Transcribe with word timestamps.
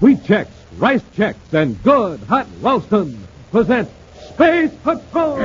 Wheat 0.00 0.18
Chex, 0.20 0.48
Rice 0.78 1.02
Chex, 1.14 1.36
and 1.52 1.82
Good 1.82 2.20
Hot 2.20 2.46
Ralston 2.62 3.18
present 3.50 3.86
Space 4.30 4.72
Patrol! 4.82 5.36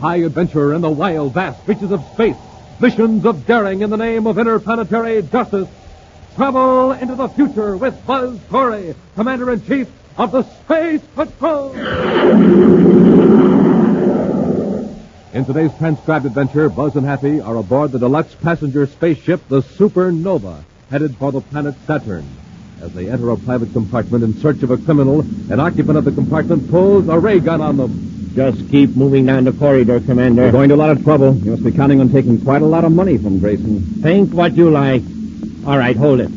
High 0.00 0.16
adventure 0.16 0.74
in 0.74 0.80
the 0.80 0.90
wild, 0.90 1.34
vast 1.34 1.60
reaches 1.68 1.92
of 1.92 2.04
space. 2.12 2.36
Missions 2.80 3.24
of 3.24 3.46
daring 3.46 3.82
in 3.82 3.90
the 3.90 3.96
name 3.96 4.26
of 4.26 4.36
interplanetary 4.36 5.22
justice. 5.22 5.68
Travel 6.34 6.90
into 6.92 7.14
the 7.14 7.28
future 7.28 7.76
with 7.76 8.04
Buzz 8.04 8.36
Corey, 8.50 8.96
Commander 9.14 9.52
in 9.52 9.64
Chief 9.64 9.88
of 10.16 10.32
the 10.32 10.42
Space 10.42 11.02
Patrol. 11.14 11.72
In 15.32 15.44
today's 15.44 15.76
transcribed 15.78 16.26
adventure, 16.26 16.68
Buzz 16.68 16.96
and 16.96 17.06
Happy 17.06 17.40
are 17.40 17.56
aboard 17.56 17.92
the 17.92 18.00
deluxe 18.00 18.34
passenger 18.34 18.88
spaceship, 18.88 19.46
the 19.48 19.62
Supernova, 19.62 20.64
headed 20.90 21.16
for 21.16 21.32
the 21.32 21.40
planet 21.40 21.74
Saturn. 21.86 22.26
As 22.80 22.92
they 22.94 23.10
enter 23.10 23.30
a 23.30 23.36
private 23.36 23.72
compartment 23.72 24.24
in 24.24 24.34
search 24.34 24.62
of 24.62 24.70
a 24.70 24.78
criminal, 24.78 25.20
an 25.20 25.60
occupant 25.60 25.98
of 25.98 26.04
the 26.04 26.12
compartment 26.12 26.70
pulls 26.70 27.08
a 27.08 27.18
ray 27.18 27.40
gun 27.40 27.60
on 27.60 27.76
them. 27.76 28.32
Just 28.34 28.70
keep 28.70 28.94
moving 28.96 29.26
down 29.26 29.44
the 29.44 29.52
corridor, 29.52 30.00
Commander. 30.00 30.42
You're 30.42 30.52
going 30.52 30.68
to 30.68 30.76
a 30.76 30.76
lot 30.76 30.90
of 30.90 31.02
trouble. 31.02 31.34
You 31.34 31.50
must 31.50 31.64
be 31.64 31.72
counting 31.72 32.00
on 32.00 32.10
taking 32.10 32.40
quite 32.40 32.62
a 32.62 32.66
lot 32.66 32.84
of 32.84 32.92
money 32.92 33.18
from 33.18 33.40
Grayson. 33.40 33.80
Think 34.00 34.32
what 34.32 34.54
you 34.54 34.70
like. 34.70 35.02
All 35.66 35.76
right, 35.76 35.96
hold 35.96 36.20
it. 36.20 36.28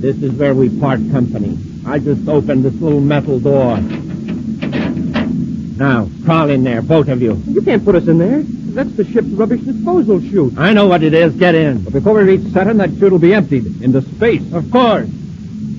This 0.00 0.16
is 0.22 0.32
where 0.32 0.54
we 0.54 0.68
part 0.80 1.00
company. 1.10 1.58
I 1.84 1.98
just 1.98 2.28
opened 2.28 2.64
this 2.64 2.74
little 2.74 3.00
metal 3.00 3.40
door. 3.40 3.78
Now, 5.76 6.08
crawl 6.24 6.48
in 6.50 6.62
there, 6.62 6.80
both 6.80 7.08
of 7.08 7.20
you. 7.20 7.42
You 7.46 7.60
can't 7.62 7.84
put 7.84 7.96
us 7.96 8.06
in 8.06 8.18
there. 8.18 8.44
That's 8.74 8.96
the 8.96 9.04
ship's 9.04 9.28
rubbish 9.28 9.60
disposal 9.60 10.20
chute. 10.20 10.54
I 10.56 10.72
know 10.72 10.86
what 10.86 11.02
it 11.02 11.12
is. 11.12 11.34
Get 11.34 11.54
in. 11.54 11.84
But 11.84 11.92
before 11.92 12.14
we 12.14 12.22
reach 12.22 12.52
Saturn, 12.52 12.78
that 12.78 12.90
chute 12.98 13.12
will 13.12 13.18
be 13.18 13.34
emptied 13.34 13.82
into 13.82 14.00
space. 14.00 14.50
Of 14.52 14.70
course. 14.70 15.08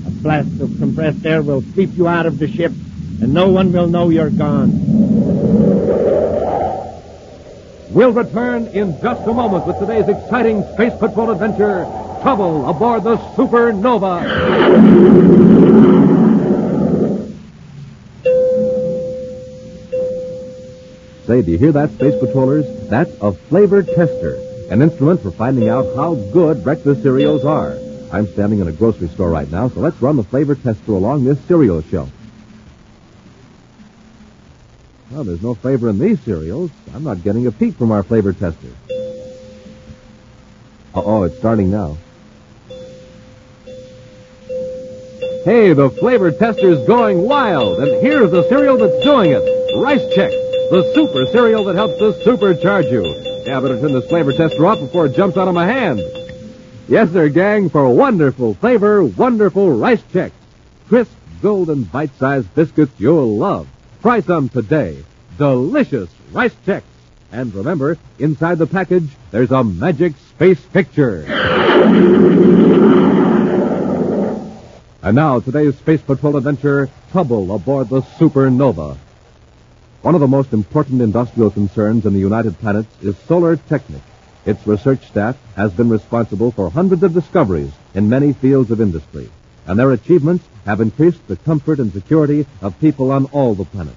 A 0.05 0.11
blast 0.21 0.61
of 0.61 0.77
compressed 0.77 1.25
air 1.25 1.41
will 1.41 1.63
sweep 1.73 1.97
you 1.97 2.07
out 2.07 2.27
of 2.27 2.37
the 2.37 2.47
ship, 2.47 2.71
and 3.21 3.33
no 3.33 3.49
one 3.49 3.71
will 3.71 3.87
know 3.87 4.09
you're 4.09 4.29
gone. 4.29 4.69
We'll 7.89 8.11
return 8.11 8.67
in 8.67 8.99
just 9.01 9.27
a 9.27 9.33
moment 9.33 9.65
with 9.65 9.79
today's 9.79 10.07
exciting 10.07 10.63
Space 10.73 10.93
Patrol 10.99 11.31
adventure, 11.31 11.85
Trouble 12.21 12.69
aboard 12.69 13.03
the 13.03 13.17
Supernova. 13.35 15.52
Say, 21.25 21.41
do 21.41 21.51
you 21.51 21.57
hear 21.57 21.71
that, 21.71 21.91
Space 21.91 22.19
Patrollers? 22.19 22.65
That's 22.89 23.11
a 23.21 23.31
flavor 23.31 23.81
tester, 23.81 24.35
an 24.69 24.81
instrument 24.81 25.21
for 25.21 25.31
finding 25.31 25.69
out 25.69 25.95
how 25.95 26.15
good 26.15 26.63
breakfast 26.63 27.01
cereals 27.01 27.45
are. 27.45 27.77
I'm 28.11 28.27
standing 28.27 28.59
in 28.59 28.67
a 28.67 28.71
grocery 28.71 29.07
store 29.07 29.29
right 29.29 29.49
now, 29.49 29.69
so 29.69 29.79
let's 29.79 30.01
run 30.01 30.17
the 30.17 30.23
flavor 30.23 30.55
tester 30.55 30.91
along 30.91 31.23
this 31.23 31.39
cereal 31.45 31.81
shelf. 31.81 32.11
Well, 35.11 35.23
there's 35.23 35.41
no 35.41 35.53
flavor 35.53 35.89
in 35.89 35.97
these 35.97 36.19
cereals. 36.21 36.71
I'm 36.93 37.03
not 37.03 37.23
getting 37.23 37.47
a 37.47 37.51
peek 37.51 37.75
from 37.75 37.91
our 37.91 38.03
flavor 38.03 38.33
tester. 38.33 38.69
Uh-oh, 40.93 41.23
it's 41.23 41.37
starting 41.37 41.71
now. 41.71 41.97
Hey, 45.45 45.73
the 45.73 45.89
flavor 45.99 46.31
tester's 46.31 46.85
going 46.87 47.21
wild, 47.21 47.79
and 47.79 48.01
here's 48.01 48.31
the 48.31 48.47
cereal 48.49 48.77
that's 48.77 49.03
doing 49.03 49.31
it. 49.31 49.41
Rice 49.77 50.03
Chex, 50.15 50.31
the 50.69 50.91
super 50.93 51.25
cereal 51.31 51.65
that 51.65 51.75
helps 51.75 51.97
to 51.97 52.13
supercharge 52.25 52.91
you. 52.91 53.03
Yeah, 53.45 53.59
better 53.59 53.79
turn 53.79 53.93
this 53.93 54.07
flavor 54.07 54.33
tester 54.33 54.65
off 54.65 54.79
before 54.79 55.07
it 55.07 55.15
jumps 55.15 55.37
out 55.37 55.47
of 55.47 55.53
my 55.53 55.65
hand. 55.65 56.01
Yes, 56.87 57.11
sir, 57.11 57.29
gang, 57.29 57.69
for 57.69 57.89
wonderful 57.89 58.55
flavor, 58.55 59.03
wonderful 59.03 59.71
Rice 59.71 60.01
Chex. 60.13 60.31
Crisp, 60.87 61.11
golden, 61.41 61.83
bite-sized 61.83 62.53
biscuits 62.55 62.93
you'll 62.97 63.37
love. 63.37 63.67
Try 64.01 64.21
some 64.21 64.49
today. 64.49 65.03
Delicious 65.37 66.09
Rice 66.31 66.55
Chex. 66.65 66.83
And 67.31 67.53
remember, 67.55 67.97
inside 68.19 68.57
the 68.59 68.67
package, 68.67 69.09
there's 69.31 69.51
a 69.51 69.63
magic 69.63 70.13
space 70.29 70.59
picture. 70.59 71.25
And 75.01 75.15
now, 75.15 75.39
today's 75.39 75.75
Space 75.77 76.01
Patrol 76.01 76.37
adventure, 76.37 76.89
Trouble 77.11 77.53
aboard 77.53 77.89
the 77.89 78.01
Supernova. 78.01 78.97
One 80.03 80.15
of 80.15 80.19
the 80.19 80.27
most 80.27 80.51
important 80.51 81.01
industrial 81.01 81.49
concerns 81.49 82.05
in 82.05 82.11
the 82.11 82.19
United 82.19 82.59
Planets 82.59 82.89
is 83.01 83.15
Solar 83.19 83.55
Technic. 83.55 84.01
Its 84.45 84.67
research 84.67 85.07
staff 85.07 85.37
has 85.55 85.71
been 85.71 85.87
responsible 85.87 86.51
for 86.51 86.69
hundreds 86.69 87.03
of 87.03 87.13
discoveries 87.13 87.71
in 87.93 88.09
many 88.09 88.33
fields 88.33 88.69
of 88.69 88.81
industry, 88.81 89.29
and 89.65 89.79
their 89.79 89.93
achievements 89.93 90.43
have 90.65 90.81
increased 90.81 91.25
the 91.27 91.37
comfort 91.37 91.79
and 91.79 91.93
security 91.93 92.45
of 92.61 92.77
people 92.81 93.13
on 93.13 93.27
all 93.27 93.55
the 93.55 93.63
planets. 93.63 93.95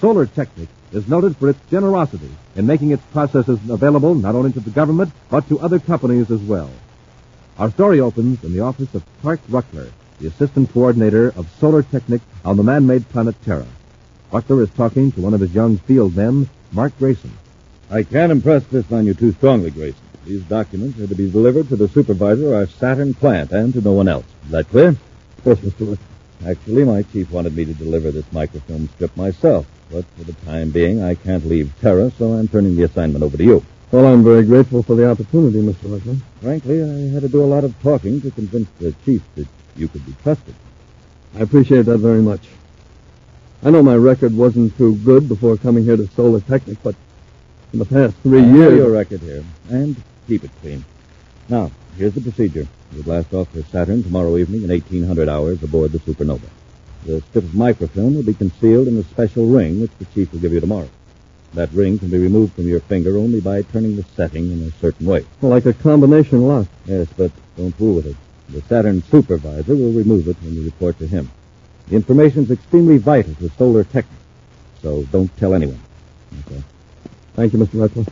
Solar 0.00 0.26
Technic 0.26 0.68
is 0.90 1.06
noted 1.06 1.36
for 1.36 1.50
its 1.50 1.60
generosity 1.70 2.32
in 2.56 2.66
making 2.66 2.90
its 2.90 3.04
processes 3.12 3.60
available 3.70 4.16
not 4.16 4.34
only 4.34 4.50
to 4.50 4.58
the 4.58 4.70
government, 4.70 5.12
but 5.30 5.48
to 5.48 5.60
other 5.60 5.78
companies 5.78 6.32
as 6.32 6.40
well. 6.40 6.70
Our 7.58 7.70
story 7.70 8.00
opens 8.00 8.42
in 8.42 8.54
the 8.54 8.64
office 8.64 8.92
of 8.92 9.04
Clark 9.20 9.40
Ruckler, 9.48 9.92
the 10.18 10.26
assistant 10.26 10.72
coordinator 10.72 11.28
of 11.36 11.48
Solar 11.60 11.84
Technic 11.84 12.22
on 12.44 12.56
the 12.56 12.64
man-made 12.64 13.08
planet 13.10 13.36
Terra. 13.44 13.68
Ruckler 14.32 14.62
is 14.62 14.70
talking 14.70 15.12
to 15.12 15.20
one 15.20 15.34
of 15.34 15.40
his 15.40 15.54
young 15.54 15.76
field 15.76 16.16
men, 16.16 16.48
Mark 16.72 16.98
Grayson. 16.98 17.36
I 17.90 18.02
can't 18.02 18.32
impress 18.32 18.64
this 18.64 18.90
on 18.90 19.04
you 19.04 19.12
too 19.12 19.32
strongly, 19.32 19.70
Grayson. 19.70 20.00
These 20.24 20.44
documents 20.44 20.98
are 20.98 21.06
to 21.06 21.14
be 21.14 21.30
delivered 21.30 21.68
to 21.68 21.76
the 21.76 21.88
supervisor 21.88 22.46
of 22.46 22.54
our 22.54 22.66
Saturn 22.66 23.12
plant 23.12 23.52
and 23.52 23.74
to 23.74 23.82
no 23.82 23.92
one 23.92 24.08
else. 24.08 24.24
Is 24.46 24.52
that 24.52 24.70
clear? 24.70 24.88
Of 24.88 25.44
course, 25.44 25.58
Mr. 25.58 25.86
Ruckler. 25.86 26.50
Actually, 26.50 26.84
my 26.84 27.02
chief 27.02 27.30
wanted 27.30 27.54
me 27.54 27.66
to 27.66 27.74
deliver 27.74 28.10
this 28.10 28.24
microfilm 28.32 28.88
strip 28.94 29.14
myself, 29.18 29.66
but 29.90 30.06
for 30.16 30.24
the 30.24 30.32
time 30.46 30.70
being, 30.70 31.02
I 31.02 31.14
can't 31.14 31.44
leave 31.44 31.70
Terra, 31.82 32.10
so 32.12 32.32
I'm 32.32 32.48
turning 32.48 32.74
the 32.74 32.84
assignment 32.84 33.22
over 33.22 33.36
to 33.36 33.44
you. 33.44 33.62
Well, 33.90 34.06
I'm 34.06 34.24
very 34.24 34.44
grateful 34.44 34.82
for 34.82 34.94
the 34.94 35.10
opportunity, 35.10 35.60
Mr. 35.60 35.94
Ruckler. 35.94 36.18
Frankly, 36.40 36.82
I 36.82 37.12
had 37.12 37.20
to 37.20 37.28
do 37.28 37.44
a 37.44 37.52
lot 37.54 37.64
of 37.64 37.78
talking 37.82 38.22
to 38.22 38.30
convince 38.30 38.70
the 38.80 38.94
chief 39.04 39.22
that 39.34 39.46
you 39.76 39.88
could 39.88 40.06
be 40.06 40.14
trusted. 40.22 40.54
I 41.36 41.40
appreciate 41.40 41.82
that 41.82 41.98
very 41.98 42.22
much. 42.22 42.48
I 43.64 43.70
know 43.70 43.80
my 43.80 43.94
record 43.94 44.36
wasn't 44.36 44.76
too 44.76 44.96
good 45.04 45.28
before 45.28 45.56
coming 45.56 45.84
here 45.84 45.96
to 45.96 46.08
Solar 46.16 46.40
Technic, 46.40 46.78
but 46.82 46.96
in 47.72 47.78
the 47.78 47.84
past 47.84 48.16
three 48.24 48.42
I 48.42 48.52
years. 48.52 48.76
your 48.76 48.90
record 48.90 49.20
here, 49.20 49.44
and 49.68 49.94
keep 50.26 50.42
it 50.42 50.50
clean. 50.60 50.84
Now, 51.48 51.70
here's 51.96 52.14
the 52.14 52.20
procedure. 52.20 52.66
You 52.92 53.04
blast 53.04 53.32
off 53.32 53.50
for 53.50 53.62
Saturn 53.62 54.02
tomorrow 54.02 54.36
evening 54.36 54.64
in 54.64 54.70
1800 54.70 55.28
hours 55.28 55.62
aboard 55.62 55.92
the 55.92 56.00
Supernova. 56.00 56.48
The 57.06 57.20
strip 57.20 57.44
of 57.44 57.54
microfilm 57.54 58.16
will 58.16 58.24
be 58.24 58.34
concealed 58.34 58.88
in 58.88 58.98
a 58.98 59.04
special 59.04 59.46
ring 59.46 59.80
which 59.80 59.92
the 60.00 60.06
chief 60.06 60.32
will 60.32 60.40
give 60.40 60.52
you 60.52 60.60
tomorrow. 60.60 60.90
That 61.54 61.72
ring 61.72 62.00
can 62.00 62.10
be 62.10 62.18
removed 62.18 62.54
from 62.54 62.66
your 62.66 62.80
finger 62.80 63.16
only 63.16 63.40
by 63.40 63.62
turning 63.62 63.94
the 63.94 64.04
setting 64.16 64.50
in 64.50 64.62
a 64.66 64.72
certain 64.80 65.06
way. 65.06 65.24
Like 65.40 65.66
a 65.66 65.72
combination 65.72 66.48
lock. 66.48 66.66
Yes, 66.86 67.06
but 67.16 67.30
don't 67.56 67.74
fool 67.76 67.94
with 67.94 68.06
it. 68.06 68.16
The 68.48 68.62
Saturn 68.62 69.04
supervisor 69.04 69.76
will 69.76 69.92
remove 69.92 70.26
it 70.26 70.36
when 70.42 70.54
you 70.54 70.64
report 70.64 70.98
to 70.98 71.06
him. 71.06 71.30
The 71.88 71.96
information's 71.96 72.50
extremely 72.50 72.98
vital 72.98 73.34
to 73.34 73.48
Solar 73.50 73.84
Tech, 73.84 74.06
so 74.80 75.02
don't 75.04 75.34
tell 75.36 75.54
anyone. 75.54 75.80
Okay. 76.46 76.62
Thank 77.34 77.52
you, 77.52 77.58
Mr. 77.58 77.86
Ruckler. 77.86 78.08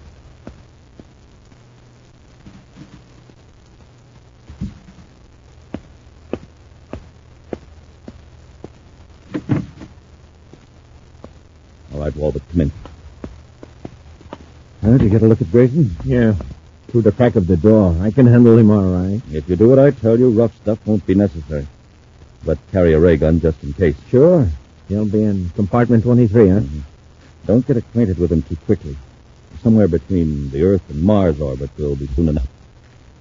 All 11.92 12.00
right, 12.00 12.16
Walbert, 12.16 12.42
come 12.50 12.60
in. 12.62 12.72
Huh, 14.82 14.92
did 14.92 15.02
you 15.02 15.08
get 15.10 15.22
a 15.22 15.26
look 15.26 15.40
at 15.40 15.50
Grayson? 15.50 15.96
Yeah. 16.04 16.34
Through 16.88 17.02
the 17.02 17.12
crack 17.12 17.36
of 17.36 17.46
the 17.46 17.56
door. 17.56 17.96
I 18.00 18.10
can 18.10 18.26
handle 18.26 18.56
him 18.58 18.70
all 18.70 18.82
right. 18.82 19.20
If 19.30 19.48
you 19.48 19.56
do 19.56 19.68
what 19.68 19.78
I 19.78 19.90
tell 19.90 20.18
you, 20.18 20.30
rough 20.30 20.54
stuff 20.56 20.78
won't 20.86 21.06
be 21.06 21.14
necessary. 21.14 21.66
But 22.44 22.58
carry 22.72 22.94
a 22.94 23.00
ray 23.00 23.16
gun 23.16 23.40
just 23.40 23.62
in 23.62 23.72
case. 23.72 23.96
Sure. 24.10 24.48
He'll 24.88 25.06
be 25.06 25.22
in 25.22 25.50
compartment 25.50 26.04
23, 26.04 26.48
huh? 26.48 26.60
Don't 27.46 27.66
get 27.66 27.76
acquainted 27.76 28.18
with 28.18 28.32
him 28.32 28.42
too 28.42 28.56
quickly. 28.56 28.96
Somewhere 29.62 29.88
between 29.88 30.50
the 30.50 30.62
Earth 30.62 30.82
and 30.88 31.02
Mars 31.02 31.40
orbit 31.40 31.70
will 31.76 31.96
be 31.96 32.06
soon 32.08 32.28
enough. 32.28 32.48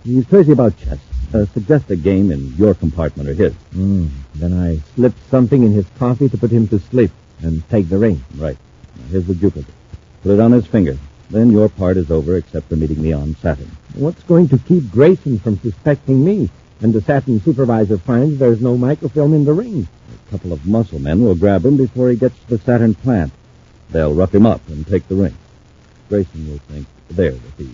He's 0.03 0.25
crazy 0.25 0.53
about 0.53 0.77
chess. 0.77 0.99
Uh, 1.33 1.45
suggest 1.53 1.91
a 1.91 1.95
game 1.95 2.31
in 2.31 2.55
your 2.55 2.73
compartment 2.73 3.29
or 3.29 3.33
his. 3.33 3.53
Mm. 3.75 4.09
Then 4.35 4.53
I 4.53 4.79
slip 4.95 5.13
something 5.29 5.61
in 5.61 5.73
his 5.73 5.85
coffee 5.99 6.29
to 6.29 6.37
put 6.37 6.49
him 6.49 6.67
to 6.69 6.79
sleep 6.79 7.11
and 7.41 7.67
take 7.69 7.89
the 7.89 7.97
ring. 7.97 8.23
Right. 8.35 8.57
Now, 8.95 9.03
here's 9.11 9.27
the 9.27 9.35
duplicate. 9.35 9.73
Put 10.23 10.33
it 10.33 10.39
on 10.39 10.51
his 10.53 10.65
finger. 10.65 10.97
Then 11.29 11.51
your 11.51 11.69
part 11.69 11.97
is 11.97 12.09
over 12.09 12.37
except 12.37 12.69
for 12.69 12.75
meeting 12.75 13.01
me 13.01 13.13
on 13.13 13.35
Saturn. 13.35 13.69
What's 13.93 14.23
going 14.23 14.47
to 14.49 14.57
keep 14.57 14.89
Grayson 14.89 15.37
from 15.39 15.59
suspecting 15.59 16.25
me? 16.25 16.49
And 16.81 16.93
the 16.93 17.01
Saturn 17.01 17.41
supervisor 17.41 17.97
finds 17.97 18.39
there's 18.39 18.61
no 18.61 18.77
microfilm 18.77 19.33
in 19.33 19.43
the 19.43 19.53
ring. 19.53 19.87
A 20.27 20.31
couple 20.31 20.53
of 20.53 20.65
muscle 20.65 20.99
men 20.99 21.23
will 21.23 21.35
grab 21.35 21.65
him 21.65 21.75
before 21.75 22.09
he 22.09 22.15
gets 22.15 22.37
to 22.39 22.57
the 22.57 22.63
Saturn 22.63 22.95
plant. 22.95 23.33
They'll 23.91 24.13
rough 24.13 24.33
him 24.33 24.45
up 24.45 24.67
and 24.69 24.87
take 24.87 25.07
the 25.07 25.15
ring. 25.15 25.35
Grayson 26.07 26.49
will 26.49 26.59
think 26.59 26.87
they're 27.09 27.31
the 27.31 27.51
thieves. 27.57 27.73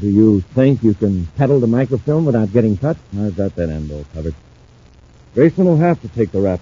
Do 0.00 0.08
you 0.08 0.40
think 0.40 0.82
you 0.82 0.94
can 0.94 1.26
pedal 1.36 1.60
the 1.60 1.66
microfilm 1.66 2.24
without 2.24 2.52
getting 2.52 2.76
cut? 2.76 2.96
I've 3.18 3.36
got 3.36 3.54
that 3.56 3.70
end 3.70 3.90
all 3.90 4.04
covered. 4.14 4.34
Grayson 5.34 5.64
will 5.64 5.76
have 5.76 6.00
to 6.02 6.08
take 6.08 6.32
the 6.32 6.40
rap. 6.40 6.60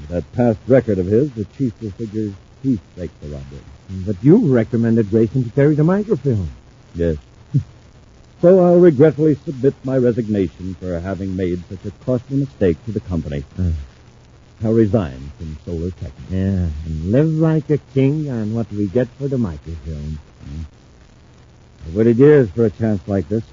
With 0.00 0.10
that 0.10 0.32
past 0.32 0.58
record 0.66 0.98
of 0.98 1.06
his, 1.06 1.32
the 1.32 1.44
chief 1.44 1.80
will 1.80 1.90
figure 1.92 2.32
he 2.62 2.76
faked 2.96 3.20
the 3.20 3.28
robbery. 3.28 3.60
But 4.04 4.16
you 4.22 4.52
recommended 4.52 5.10
Grayson 5.10 5.44
to 5.44 5.50
carry 5.50 5.74
the 5.74 5.84
microfilm. 5.84 6.50
Yes. 6.94 7.16
So 8.40 8.64
I'll 8.64 8.78
regretfully 8.78 9.34
submit 9.34 9.74
my 9.84 9.96
resignation 9.96 10.74
for 10.74 11.00
having 11.00 11.36
made 11.36 11.62
such 11.68 11.84
a 11.84 11.90
costly 12.04 12.38
mistake 12.38 12.84
to 12.84 12.92
the 12.92 13.00
company. 13.00 13.40
Hmm. 13.56 13.72
I'll 14.64 14.72
resign 14.72 15.32
from 15.36 15.58
Solar 15.64 15.90
Tech. 15.90 16.12
Yeah, 16.30 16.68
and 16.86 17.12
live 17.12 17.28
like 17.28 17.68
a 17.70 17.78
king 17.78 18.30
on 18.30 18.54
what 18.54 18.70
we 18.72 18.88
get 18.88 19.08
for 19.18 19.28
the 19.28 19.38
microfilm. 19.38 20.18
Hmm. 20.44 20.62
I've 21.86 21.94
waited 21.94 22.18
years 22.18 22.50
for 22.50 22.64
a 22.64 22.70
chance 22.70 23.06
like 23.06 23.28
this. 23.28 23.44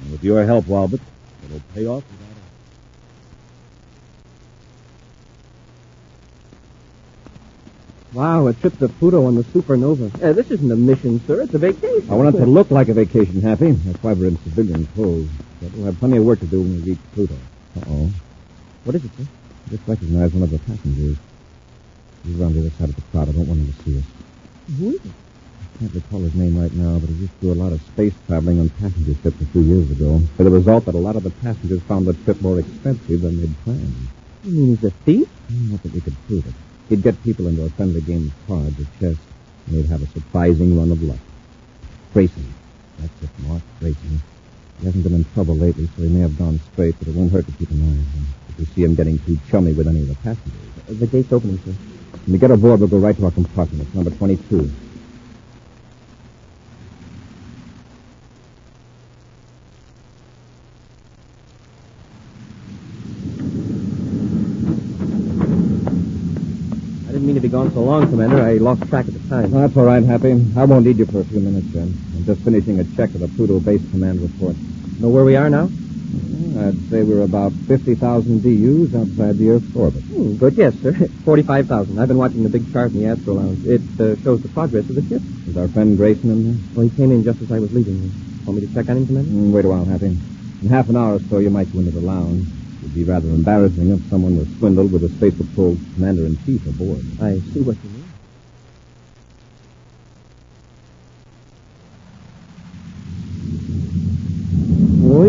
And 0.00 0.12
with 0.12 0.24
your 0.24 0.44
help, 0.44 0.66
Walbert, 0.66 1.00
it'll 1.44 1.60
pay 1.74 1.86
off 1.86 2.04
without 2.10 2.28
a... 2.28 2.42
Wow, 8.12 8.46
a 8.46 8.52
trip 8.52 8.78
to 8.78 8.88
Pluto 8.88 9.24
on 9.24 9.36
the 9.36 9.42
supernova. 9.42 10.22
Uh, 10.22 10.34
this 10.34 10.50
isn't 10.50 10.70
a 10.70 10.76
mission, 10.76 11.18
sir. 11.26 11.40
It's 11.40 11.54
a 11.54 11.58
vacation. 11.58 12.10
I 12.10 12.14
want 12.14 12.34
it 12.34 12.38
to 12.40 12.44
look 12.44 12.70
like 12.70 12.88
a 12.88 12.94
vacation, 12.94 13.40
Happy. 13.40 13.72
That's 13.72 14.02
why 14.02 14.12
we're 14.12 14.28
in 14.28 14.36
civilian 14.44 14.86
clothes. 14.88 15.30
But 15.62 15.72
we'll 15.72 15.86
have 15.86 15.98
plenty 15.98 16.18
of 16.18 16.24
work 16.24 16.40
to 16.40 16.46
do 16.46 16.60
when 16.60 16.82
we 16.82 16.90
reach 16.90 16.98
Pluto. 17.14 17.34
Uh-oh. 17.76 18.10
What 18.84 18.96
is 18.96 19.04
it, 19.06 19.10
sir? 19.16 19.24
I 19.66 19.70
just 19.70 19.88
recognized 19.88 20.34
one 20.34 20.42
of 20.42 20.50
the 20.50 20.58
passengers. 20.58 21.16
He's 22.24 22.38
around 22.38 22.52
the 22.52 22.60
other 22.60 22.70
side 22.76 22.90
of 22.90 22.96
the 22.96 23.02
crowd. 23.12 23.30
I 23.30 23.32
don't 23.32 23.48
want 23.48 23.60
him 23.60 23.72
to 23.72 23.82
see 23.82 23.98
us. 23.98 24.04
Who 24.78 24.88
is 24.90 24.94
it? 24.96 25.02
I 25.06 25.78
can't 25.78 25.94
recall 25.94 26.20
his 26.20 26.34
name 26.34 26.60
right 26.60 26.72
now, 26.74 26.98
but 26.98 27.08
he 27.08 27.14
used 27.14 27.40
to 27.40 27.46
do 27.46 27.52
a 27.54 27.60
lot 27.64 27.72
of 27.72 27.80
space 27.80 28.12
traveling 28.26 28.60
on 28.60 28.68
passenger 28.68 29.14
ships 29.22 29.40
a 29.40 29.46
few 29.46 29.62
years 29.62 29.90
ago. 29.90 30.20
With 30.36 30.44
the 30.44 30.50
result 30.50 30.84
that 30.84 30.94
a 30.94 30.98
lot 30.98 31.16
of 31.16 31.22
the 31.22 31.30
passengers 31.30 31.80
found 31.88 32.04
the 32.04 32.12
trip 32.12 32.42
more 32.42 32.60
expensive 32.60 33.22
than 33.22 33.40
they'd 33.40 33.56
planned. 33.64 34.08
You 34.44 34.52
mean 34.52 34.76
he's 34.76 34.84
a 34.84 34.90
thief? 34.90 35.28
Not 35.48 35.82
that 35.82 35.94
we 35.94 36.02
could 36.02 36.16
prove 36.26 36.46
it. 36.46 36.54
He'd 36.92 37.02
get 37.02 37.22
people 37.24 37.46
into 37.48 37.64
a 37.64 37.70
friendly 37.70 38.02
game 38.02 38.30
of 38.30 38.46
cards 38.46 38.78
or 38.78 38.84
chess, 39.00 39.16
and 39.66 39.76
he'd 39.76 39.86
have 39.86 40.02
a 40.02 40.06
surprising 40.08 40.78
run 40.78 40.92
of 40.92 41.02
luck. 41.02 41.16
Grayson. 42.12 42.52
That's 42.98 43.22
it, 43.22 43.30
Mark. 43.48 43.62
Grayson. 43.80 44.20
He 44.80 44.84
hasn't 44.84 45.02
been 45.02 45.14
in 45.14 45.24
trouble 45.32 45.56
lately, 45.56 45.88
so 45.96 46.02
he 46.02 46.10
may 46.10 46.20
have 46.20 46.36
gone 46.36 46.60
straight, 46.70 46.94
but 46.98 47.08
it 47.08 47.14
won't 47.14 47.32
hurt 47.32 47.46
to 47.46 47.52
keep 47.52 47.70
an 47.70 47.80
eye 47.80 47.86
on 47.86 47.96
him. 47.96 48.26
If 48.50 48.58
you 48.58 48.64
see 48.66 48.82
him 48.82 48.94
getting 48.94 49.18
too 49.20 49.38
chummy 49.50 49.72
with 49.72 49.88
any 49.88 50.00
of 50.02 50.08
the 50.08 50.16
passengers. 50.16 50.52
Uh, 50.86 50.92
the 51.00 51.06
gate's 51.06 51.32
opening, 51.32 51.56
sir. 51.64 51.72
When 52.26 52.32
we 52.34 52.38
get 52.38 52.50
aboard, 52.50 52.80
we'll 52.80 52.90
go 52.90 52.98
right 52.98 53.16
to 53.16 53.24
our 53.24 53.30
compartment. 53.30 53.86
It's 53.86 53.94
number 53.94 54.10
22. 54.10 54.70
I 67.12 67.16
didn't 67.16 67.26
mean 67.26 67.34
to 67.34 67.40
be 67.42 67.48
gone 67.48 67.70
so 67.74 67.82
long, 67.82 68.08
Commander. 68.08 68.42
I 68.42 68.48
lost 68.62 68.88
track 68.88 69.06
of 69.08 69.14
the 69.14 69.28
time. 69.28 69.50
That's 69.50 69.76
all 69.76 69.84
right, 69.84 70.02
Happy. 70.02 70.32
I 70.56 70.64
won't 70.64 70.86
need 70.86 70.98
you 70.98 71.06
for 71.06 71.20
a 71.20 71.24
few 71.24 71.40
minutes, 71.40 71.72
then. 71.72 71.94
I'm 72.16 72.24
just 72.24 72.40
finishing 72.42 72.78
a 72.80 72.84
check 72.96 73.10
of 73.14 73.20
the 73.20 73.28
Pluto 73.28 73.60
Base 73.60 73.82
Command 73.90 74.20
report. 74.20 74.56
Know 75.00 75.08
where 75.08 75.24
we 75.24 75.36
are 75.36 75.50
now? 75.50 75.68
I'd 76.58 76.76
say 76.90 77.02
we're 77.02 77.22
about 77.22 77.52
50,000 77.66 78.42
DUs 78.42 78.94
outside 78.94 79.38
the 79.38 79.50
Earth's 79.50 79.74
orbit. 79.74 80.02
Hmm, 80.04 80.36
good 80.36 80.54
guess, 80.54 80.74
sir. 80.80 80.92
45,000. 81.24 81.98
I've 81.98 82.08
been 82.08 82.18
watching 82.18 82.42
the 82.42 82.50
big 82.50 82.70
chart 82.72 82.92
in 82.92 83.00
the 83.00 83.06
Astro 83.06 83.34
Lounge. 83.34 83.66
It 83.66 83.80
uh, 83.98 84.16
shows 84.22 84.42
the 84.42 84.48
progress 84.50 84.88
of 84.88 84.94
the 84.96 85.02
ship. 85.02 85.22
Is 85.48 85.56
our 85.56 85.68
friend 85.68 85.96
Grayson 85.96 86.30
in 86.30 86.44
there? 86.44 86.62
Well, 86.74 86.88
he 86.88 86.96
came 86.96 87.10
in 87.10 87.24
just 87.24 87.40
as 87.40 87.50
I 87.50 87.58
was 87.58 87.72
leaving. 87.72 88.12
Want 88.44 88.60
me 88.60 88.66
to 88.66 88.74
check 88.74 88.88
on 88.90 88.98
him, 88.98 89.06
Commander? 89.06 89.30
Mm, 89.30 89.52
wait 89.52 89.64
a 89.64 89.68
while, 89.68 89.84
Happy. 89.86 90.06
In 90.62 90.68
half 90.68 90.88
an 90.90 90.96
hour 90.96 91.14
or 91.14 91.20
so, 91.30 91.38
you 91.38 91.50
might 91.50 91.72
go 91.72 91.78
into 91.78 91.90
the 91.90 92.00
lounge. 92.00 92.46
It'd 92.82 92.94
be 92.94 93.04
rather 93.04 93.28
embarrassing 93.28 93.90
if 93.90 94.02
someone 94.10 94.36
was 94.36 94.48
swindled 94.58 94.92
with 94.92 95.04
a 95.04 95.08
Space 95.08 95.34
Patrol 95.34 95.76
Commander-in-Chief 95.94 96.66
aboard. 96.66 97.00
I 97.22 97.38
see 97.54 97.60
what 97.62 97.76
you 97.82 97.90
mean. 97.90 98.11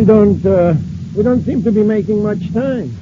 We 0.03 0.07
don't, 0.07 0.45
uh, 0.45 0.73
we 1.15 1.23
don't 1.23 1.45
seem 1.45 1.63
to 1.63 1.71
be 1.71 1.81
making 1.81 2.21
much 2.21 2.51
time. 2.51 2.93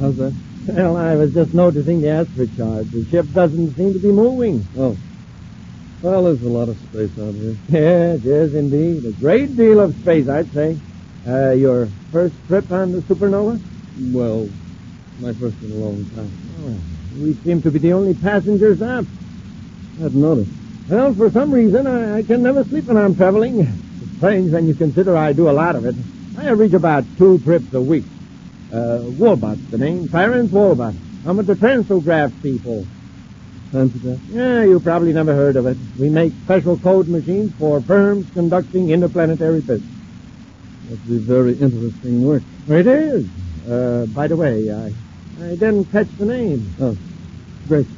How's 0.00 0.16
that? 0.16 0.34
Well, 0.66 0.96
I 0.96 1.14
was 1.14 1.32
just 1.32 1.54
noticing 1.54 2.00
the 2.00 2.08
Astro 2.08 2.46
chart. 2.56 2.90
The 2.90 3.04
ship 3.04 3.26
doesn't 3.32 3.76
seem 3.76 3.92
to 3.92 4.00
be 4.00 4.10
moving. 4.10 4.66
Oh. 4.76 4.96
Well, 6.02 6.24
there's 6.24 6.42
a 6.42 6.48
lot 6.48 6.68
of 6.68 6.76
space 6.78 7.16
out 7.16 7.34
here. 7.34 7.56
Yes, 7.68 8.22
yes, 8.24 8.54
indeed. 8.54 9.04
A 9.04 9.12
great 9.12 9.56
deal 9.56 9.78
of 9.78 9.94
space, 9.98 10.28
I'd 10.28 10.52
say. 10.52 10.80
Uh, 11.24 11.52
your 11.52 11.86
first 12.10 12.34
trip 12.48 12.72
on 12.72 12.90
the 12.90 13.02
supernova? 13.02 13.62
Well, 14.12 14.48
my 15.20 15.32
first 15.34 15.62
in 15.62 15.70
a 15.70 15.74
long 15.76 16.04
time. 16.06 16.32
Oh, 16.64 16.76
we 17.22 17.34
seem 17.34 17.62
to 17.62 17.70
be 17.70 17.78
the 17.78 17.92
only 17.92 18.14
passengers 18.14 18.82
up. 18.82 19.04
I'd 20.02 20.12
noticed. 20.12 20.50
Well, 20.90 21.14
for 21.14 21.30
some 21.30 21.52
reason, 21.52 21.86
I, 21.86 22.16
I 22.16 22.22
can 22.24 22.42
never 22.42 22.64
sleep 22.64 22.86
when 22.86 22.96
I'm 22.96 23.14
traveling. 23.14 23.60
It's 23.60 24.16
strange 24.16 24.50
when 24.50 24.66
you 24.66 24.74
consider 24.74 25.16
I 25.16 25.32
do 25.32 25.48
a 25.48 25.52
lot 25.52 25.76
of 25.76 25.86
it. 25.86 25.94
I 26.38 26.48
average 26.48 26.74
about 26.74 27.04
two 27.18 27.38
trips 27.38 27.72
a 27.74 27.80
week. 27.80 28.04
Uh, 28.72 28.98
the 28.98 29.76
name. 29.78 30.08
Clarence 30.08 30.50
Woolbot. 30.50 30.96
I'm 31.26 31.36
with 31.36 31.46
the 31.46 31.54
Transograph 31.54 32.32
people. 32.42 32.86
Yeah, 33.72 34.64
you 34.64 34.80
probably 34.80 35.12
never 35.14 35.34
heard 35.34 35.56
of 35.56 35.66
it. 35.66 35.78
We 35.98 36.10
make 36.10 36.32
special 36.44 36.78
code 36.78 37.08
machines 37.08 37.52
for 37.58 37.80
firms 37.80 38.26
conducting 38.34 38.90
interplanetary 38.90 39.60
business. 39.60 39.90
Must 40.90 41.08
be 41.08 41.18
very 41.18 41.52
interesting 41.52 42.22
work. 42.22 42.42
It 42.68 42.86
is. 42.86 43.26
Uh, 43.70 44.06
by 44.14 44.26
the 44.26 44.36
way, 44.36 44.70
I, 44.70 44.92
I 45.42 45.50
didn't 45.50 45.86
catch 45.86 46.08
the 46.18 46.26
name. 46.26 46.74
Oh, 46.80 46.96
Grayson. 47.68 47.96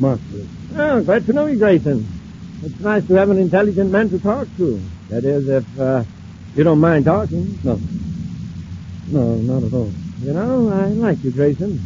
Mark 0.00 0.20
Grayson. 0.30 0.48
Oh, 0.76 1.02
glad 1.02 1.26
to 1.26 1.32
know 1.32 1.46
you, 1.46 1.56
Grayson. 1.56 2.08
It's 2.64 2.80
nice 2.80 3.06
to 3.06 3.14
have 3.14 3.30
an 3.30 3.38
intelligent 3.38 3.92
man 3.92 4.08
to 4.10 4.18
talk 4.18 4.48
to. 4.56 4.82
That 5.10 5.24
is, 5.24 5.48
if 5.48 5.78
uh, 5.78 6.02
you 6.54 6.64
don't 6.64 6.80
mind 6.80 7.04
talking. 7.04 7.58
No. 7.64 7.80
No, 9.08 9.34
not 9.36 9.62
at 9.64 9.72
all. 9.72 9.92
You 10.20 10.32
know, 10.32 10.70
I 10.70 10.88
like 10.88 11.22
you, 11.22 11.30
Grayson. 11.30 11.80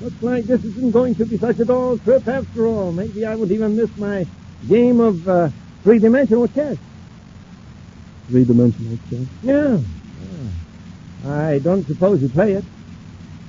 Looks 0.00 0.22
like 0.22 0.44
this 0.44 0.64
isn't 0.64 0.92
going 0.92 1.14
to 1.16 1.26
be 1.26 1.36
such 1.36 1.58
a 1.58 1.64
dull 1.64 1.98
trip 1.98 2.26
after 2.26 2.66
all. 2.66 2.92
Maybe 2.92 3.24
I 3.24 3.34
would 3.34 3.50
even 3.50 3.76
miss 3.76 3.94
my 3.96 4.26
game 4.68 5.00
of 5.00 5.28
uh, 5.28 5.48
three-dimensional 5.82 6.48
chess. 6.48 6.78
Three-dimensional 8.28 8.98
chess. 9.10 9.26
Yeah. 9.42 9.78
yeah. 11.24 11.30
I 11.30 11.58
don't 11.58 11.86
suppose 11.86 12.22
you 12.22 12.28
play 12.28 12.52
it. 12.52 12.64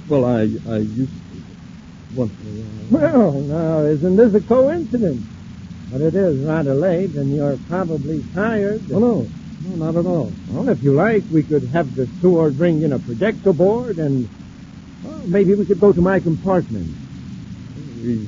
Well, 0.10 0.25
I 0.25 0.41
I 0.41 0.77
used 0.77 1.12
to 1.12 2.15
once 2.15 2.34
in 2.41 2.48
a 2.48 2.98
while. 2.98 3.22
Well, 3.22 3.31
now, 3.41 3.79
isn't 3.79 4.15
this 4.15 4.34
a 4.34 4.41
coincidence? 4.41 5.25
But 5.91 6.01
it 6.01 6.15
is 6.15 6.38
rather 6.46 6.74
late, 6.74 7.15
and 7.15 7.34
you're 7.34 7.57
probably 7.69 8.24
tired. 8.34 8.81
Oh, 8.91 9.00
no. 9.00 9.27
No, 9.63 9.86
not 9.86 9.96
at 9.96 10.06
all. 10.06 10.34
Well, 10.50 10.70
if 10.70 10.82
you 10.82 10.94
like, 10.94 11.24
we 11.32 11.44
could 11.44 11.63
have 11.70 11.96
the 11.96 12.08
steward 12.08 12.58
bring 12.58 12.82
in 12.82 12.94
a 12.94 13.00
projector 13.00 13.53
board, 13.53 13.98
and 13.98 14.27
well, 15.03 15.22
maybe 15.27 15.53
we 15.53 15.65
could 15.65 15.80
go 15.80 15.94
to 15.94 16.01
my 16.01 16.20
compartment. 16.20 16.89
We 18.03 18.27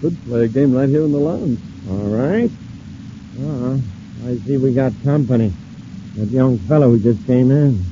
could 0.00 0.22
play 0.24 0.44
a 0.44 0.48
game 0.48 0.72
right 0.72 0.88
here 0.88 1.02
in 1.02 1.12
the 1.12 1.18
lounge. 1.18 1.58
All 1.88 1.96
right. 1.96 2.50
Uh, 3.40 3.78
I 4.26 4.36
see 4.38 4.56
we 4.58 4.74
got 4.74 4.92
company. 5.02 5.52
That 6.16 6.28
young 6.28 6.58
fellow 6.58 6.90
who 6.90 6.98
just 6.98 7.26
came 7.26 7.50
in. 7.50 7.82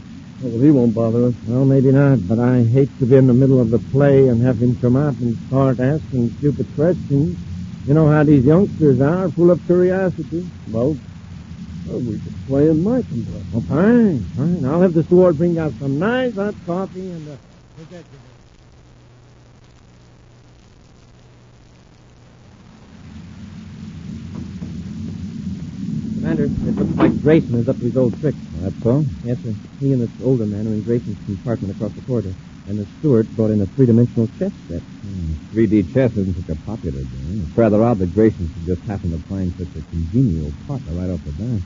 Well, 0.43 0.61
he 0.61 0.71
won't 0.71 0.95
bother 0.95 1.25
us. 1.27 1.35
Well, 1.47 1.65
maybe 1.65 1.91
not, 1.91 2.27
but 2.29 2.39
I 2.39 2.65
hate 2.65 2.91
to 2.99 3.07
be 3.07 3.17
in 3.17 3.27
the 3.27 3.35
middle 3.35 3.61
of 3.61 3.71
the 3.71 3.79
play 3.79 4.29
and 4.29 4.43
have 4.43 4.59
him 4.59 4.77
come 4.77 4.97
up 4.97 5.19
and 5.21 5.37
start 5.47 5.81
asking 5.81 6.31
stupid 6.39 6.67
questions. 6.75 7.39
You 7.87 7.95
know 7.95 8.09
how 8.09 8.25
these 8.25 8.45
youngsters 8.45 9.01
are, 9.01 9.31
full 9.31 9.51
of 9.51 9.65
curiosity. 9.67 10.49
Well, 10.71 10.99
well, 11.87 11.99
we 12.01 12.19
could 12.19 12.35
play 12.47 12.69
in 12.69 12.83
my 12.83 13.03
compartment. 13.03 13.47
Well, 13.53 13.63
fine, 13.69 14.21
fine. 14.37 14.65
I'll 14.65 14.81
have 14.81 14.95
the 14.95 15.05
steward 15.05 15.37
bring 15.37 15.59
out 15.59 15.73
some 15.79 15.99
nice 15.99 16.35
hot 16.35 16.55
coffee 16.67 17.11
and 17.11 17.29
uh, 17.29 17.33
a 17.33 17.39
projector. 17.77 18.19
Commander, 26.15 26.45
it 26.45 26.77
looks 26.77 26.97
like 26.97 27.23
Grayson 27.23 27.55
is 27.57 27.69
up 27.69 27.77
to 27.77 27.83
his 27.83 27.97
old 27.97 28.19
tricks. 28.21 28.39
That's 28.57 28.83
so? 28.83 29.05
Yes, 29.25 29.39
sir. 29.43 29.55
He 29.79 29.93
and 29.93 30.01
this 30.01 30.11
older 30.25 30.47
man 30.47 30.67
are 30.67 30.71
in 30.71 30.83
Grayson's 30.83 31.23
compartment 31.27 31.77
across 31.77 31.93
the 31.93 32.01
corridor. 32.03 32.33
And 32.67 32.79
the 32.79 32.87
steward 32.99 33.29
brought 33.37 33.51
in 33.51 33.61
a 33.61 33.67
three-dimensional 33.67 34.29
chess 34.39 34.53
set. 34.69 34.81
Hmm. 34.81 35.33
3D 35.53 35.93
chess 35.93 36.13
isn't 36.17 36.35
such 36.35 36.57
a 36.57 36.61
popular 36.63 36.99
game. 36.99 37.45
It's 37.47 37.57
rather 37.57 37.83
odd 37.83 37.99
that 37.99 38.15
Grayson 38.15 38.49
should 38.49 38.67
just 38.67 38.83
happen 38.83 39.11
to 39.11 39.19
find 39.29 39.53
such 39.53 39.69
a 39.77 39.83
congenial 39.91 40.51
partner 40.67 40.93
right 40.93 41.11
off 41.11 41.23
the 41.25 41.33
bat. 41.33 41.61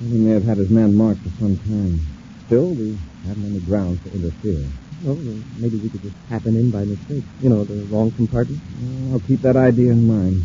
He 0.00 0.18
may 0.18 0.32
have 0.32 0.44
had 0.44 0.58
his 0.58 0.70
man 0.70 0.94
marked 0.94 1.20
for 1.20 1.30
some 1.38 1.56
time. 1.58 2.00
Still, 2.46 2.70
we 2.70 2.98
haven't 3.26 3.44
any 3.44 3.60
grounds 3.60 4.02
to 4.04 4.14
interfere. 4.14 4.64
Well, 5.04 5.16
maybe 5.58 5.76
we 5.76 5.90
could 5.90 6.02
just 6.02 6.16
happen 6.28 6.56
in 6.56 6.70
by 6.70 6.84
mistake. 6.84 7.24
You 7.40 7.50
know, 7.50 7.64
the 7.64 7.84
wrong 7.84 8.10
compartment. 8.12 8.60
Uh, 8.82 9.12
I'll 9.12 9.20
keep 9.20 9.42
that 9.42 9.56
idea 9.56 9.92
in 9.92 10.08
mind. 10.08 10.42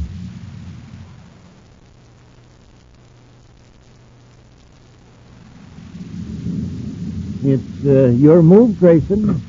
It's 7.45 7.85
uh, 7.85 8.09
your 8.15 8.41
move, 8.41 8.79
Grayson. 8.79 9.41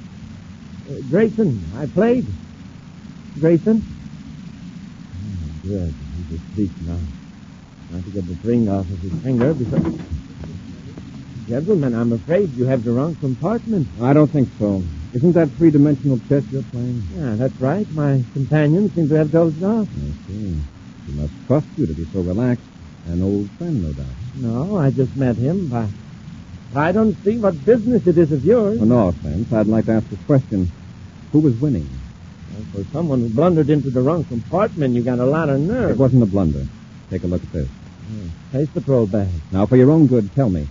Uh, 0.87 1.01
Grayson, 1.09 1.65
I 1.77 1.87
played. 1.87 2.27
Grayson? 3.41 3.83
Oh, 5.15 5.69
good. 5.69 5.95
He's 6.29 6.41
asleep 6.41 6.71
now. 6.87 6.99
Trying 7.91 8.03
to 8.03 8.11
get 8.11 8.27
the 8.27 8.49
ring 8.49 8.69
off 8.69 8.91
of 8.91 8.99
his 8.99 9.13
finger 9.23 9.55
before... 9.55 9.81
Gentlemen, 11.49 11.95
I'm 11.95 12.13
afraid 12.13 12.51
you 12.55 12.67
have 12.67 12.85
the 12.85 12.93
wrong 12.93 13.15
compartment. 13.17 13.87
I 14.01 14.13
don't 14.15 14.31
think 14.31 14.49
so. 14.59 14.83
Isn't 15.15 15.33
that 15.33 15.51
three-dimensional 15.53 16.19
chess 16.29 16.45
you're 16.51 16.63
playing? 16.65 17.03
Yeah, 17.15 17.35
that's 17.37 17.55
right. 17.61 17.91
My 17.93 18.23
companion 18.33 18.91
seems 18.95 19.11
to 19.11 19.17
have 19.17 19.31
dozed 19.31 19.63
off. 19.63 19.87
I 19.89 20.11
see. 20.27 20.57
He 21.07 21.13
must 21.13 21.33
trust 21.47 21.67
you 21.77 21.87
to 21.87 21.93
be 21.93 22.05
so 22.07 22.21
relaxed. 22.21 22.65
An 23.07 23.23
old 23.23 23.51
friend, 23.53 23.83
no 23.83 23.93
doubt. 23.93 24.07
No, 24.37 24.79
I 24.79 24.91
just 24.91 25.15
met 25.17 25.37
him. 25.37 25.69
But 25.69 25.89
I 26.77 26.93
don't 26.93 27.15
see 27.25 27.39
what 27.39 27.65
business 27.65 28.07
it 28.07 28.19
is 28.19 28.33
of 28.33 28.45
yours. 28.45 28.81
Oh, 28.81 28.85
no 28.85 29.09
offense. 29.09 29.53
I'd 29.53 29.67
like 29.67 29.87
to 29.87 29.93
ask 29.93 30.11
a 30.13 30.17
question. 30.27 30.71
Who 31.33 31.41
was 31.41 31.55
winning? 31.61 31.89
Well, 32.53 32.65
for 32.73 32.91
someone 32.93 33.21
who 33.21 33.29
blundered 33.29 33.71
into 33.71 33.91
the 33.91 34.03
wrong 34.03 34.25
compartment, 34.25 34.95
you 34.95 35.03
got 35.03 35.19
a 35.21 35.25
lot 35.25 35.49
of 35.49 35.61
nerve. 35.61 35.93
It 35.93 35.99
wasn't 35.99 36.23
a 36.23 36.27
blunder. 36.27 36.67
Take 37.11 37.23
a 37.25 37.27
look 37.27 37.43
at 37.43 37.53
this. 37.53 37.69
Hmm. 37.69 38.27
Yeah. 38.53 38.61
the 38.61 38.81
Patrol 38.81 39.07
bag. 39.07 39.29
Now, 39.53 39.67
for 39.67 39.77
your 39.77 39.91
own 39.91 40.07
good, 40.07 40.35
tell 40.35 40.51
me. 40.51 40.69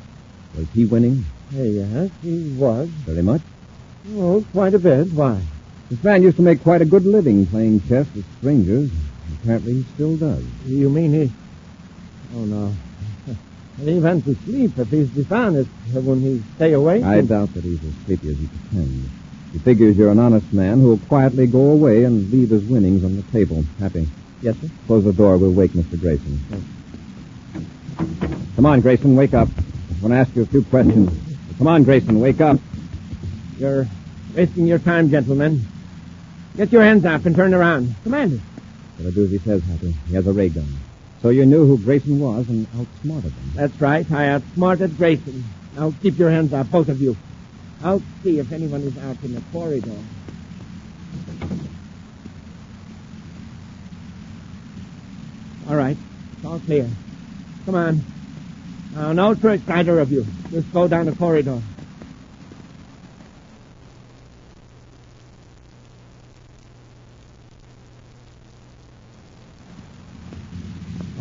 Was 0.57 0.67
he 0.74 0.86
winning? 0.86 1.25
Hey, 1.51 1.69
yes, 1.69 2.12
he 2.22 2.55
was. 2.57 2.89
Very 3.05 3.22
much? 3.22 3.41
Oh, 4.12 4.45
quite 4.51 4.74
a 4.74 4.79
bit. 4.79 5.12
Why? 5.13 5.41
This 5.89 6.03
man 6.03 6.24
used 6.24 6.38
to 6.38 6.43
make 6.43 6.63
quite 6.63 6.81
a 6.81 6.86
good 6.86 7.05
living 7.05 7.45
playing 7.45 7.81
chess 7.88 8.07
with 8.13 8.25
strangers. 8.39 8.89
Apparently 9.41 9.74
he 9.74 9.83
still 9.93 10.17
does. 10.17 10.43
You 10.65 10.89
mean 10.89 11.13
he... 11.13 11.31
Oh, 12.36 12.45
no. 12.45 12.74
He 13.80 14.00
went 14.00 14.24
to 14.25 14.36
sleep 14.46 14.77
if 14.77 14.89
he's 14.89 15.10
dishonest. 15.10 15.70
Wouldn't 15.94 16.22
he 16.22 16.44
stay 16.56 16.74
awake? 16.74 17.03
I 17.03 17.22
doubt 17.22 17.53
that 17.53 17.63
he's 17.63 17.84
as 17.84 17.94
sleepy 18.06 18.30
as 18.30 18.38
he 18.38 18.48
pretends. 18.48 19.10
He 19.51 19.60
figures 19.60 19.98
you're 19.98 20.12
an 20.12 20.20
honest 20.20 20.51
man 20.51 20.80
who'll 20.80 20.98
quietly 20.98 21.48
go 21.48 21.72
away 21.72 22.03
and 22.03 22.32
leave 22.32 22.50
his 22.50 22.63
winnings 22.63 23.03
on 23.03 23.15
the 23.15 23.24
table. 23.24 23.63
Happy. 23.80 24.08
Yes, 24.42 24.58
sir? 24.60 24.70
Close 24.88 25.03
the 25.03 25.13
door. 25.13 25.38
We'll 25.38 25.51
wake 25.51 25.72
Mr. 25.72 26.00
Grayson. 26.00 26.39
Come 28.56 28.65
on, 28.65 28.82
Grayson, 28.82 29.15
wake 29.15 29.34
up. 29.34 29.48
I 29.48 30.01
want 30.01 30.13
to 30.13 30.18
ask 30.18 30.36
you 30.36 30.44
a 30.44 30.46
few 30.46 30.63
questions. 30.63 31.12
Come 31.58 31.68
on, 31.68 31.84
Grayson, 31.84 32.20
wake 32.20 32.42
up. 32.42 32.60
You're 33.58 33.88
wasting 34.36 34.68
your 34.68 34.80
time, 34.80 35.10
gentlemen. 35.10 35.65
Get 36.58 36.72
your 36.72 36.84
hands 36.84 37.06
up 37.06 37.25
and 37.25 37.36
turn 37.36 37.53
around. 37.53 37.96
Commander. 38.03 38.39
Gotta 38.98 39.12
do 39.12 39.25
as 39.25 39.32
he 39.32 39.38
says, 39.39 39.63
Happy. 39.63 39.96
He 40.08 40.15
has 40.15 40.27
a 40.27 40.34
ray 40.34 40.50
gun. 40.50 40.68
So 41.24 41.30
you 41.30 41.46
knew 41.46 41.65
who 41.65 41.77
Grayson 41.77 42.20
was 42.20 42.50
and 42.50 42.68
outsmarted 42.77 43.32
him. 43.32 43.51
That's 43.56 43.80
right. 43.80 44.12
I 44.12 44.27
outsmarted 44.27 44.98
Grayson. 44.98 45.46
Now 45.74 45.94
keep 46.01 46.20
your 46.20 46.30
hands 46.30 46.51
up, 46.51 46.70
both 46.70 46.89
of 46.89 47.01
you. 47.01 47.15
I'll 47.82 48.03
see 48.24 48.39
if 48.39 48.51
anyone 48.51 48.82
is 48.82 48.98
out 48.98 49.15
in 49.24 49.34
the 49.34 49.42
corridor. 49.53 49.96
All 55.70 55.77
right. 55.77 55.96
It's 56.36 56.46
all 56.46 56.60
clear. 56.60 56.89
Come 57.65 57.75
on. 57.75 58.01
Now, 58.94 59.13
no 59.13 59.34
tricks, 59.34 59.68
either 59.70 60.00
of 60.00 60.12
you. 60.12 60.25
Just 60.51 60.72
go 60.74 60.89
down 60.89 61.06
the 61.06 61.15
corridor. 61.15 61.62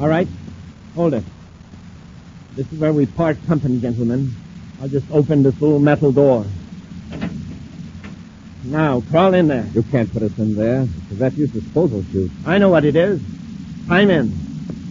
All 0.01 0.09
right. 0.09 0.29
Hold 0.95 1.15
it. 1.15 1.25
This 2.55 2.71
is 2.71 2.79
where 2.79 2.93
we 2.93 3.07
part 3.07 3.37
company, 3.47 3.81
gentlemen. 3.81 4.35
I'll 4.81 4.89
just 4.89 5.11
open 5.11 5.43
this 5.43 5.59
little 5.61 5.79
metal 5.79 6.13
door. 6.13 6.45
Now, 8.65 9.01
crawl 9.01 9.35
in 9.35 9.49
there. 9.49 9.67
You 9.75 9.83
can't 9.83 10.13
put 10.13 10.23
us 10.23 10.37
in 10.39 10.55
there. 10.55 10.83
It's 10.83 11.21
a 11.21 11.25
refuse 11.25 11.51
disposal 11.51 12.05
chute. 12.13 12.31
I 12.47 12.59
know 12.59 12.69
what 12.69 12.85
it 12.85 12.95
is. 12.95 13.21
I'm 13.89 14.11
in. 14.11 14.29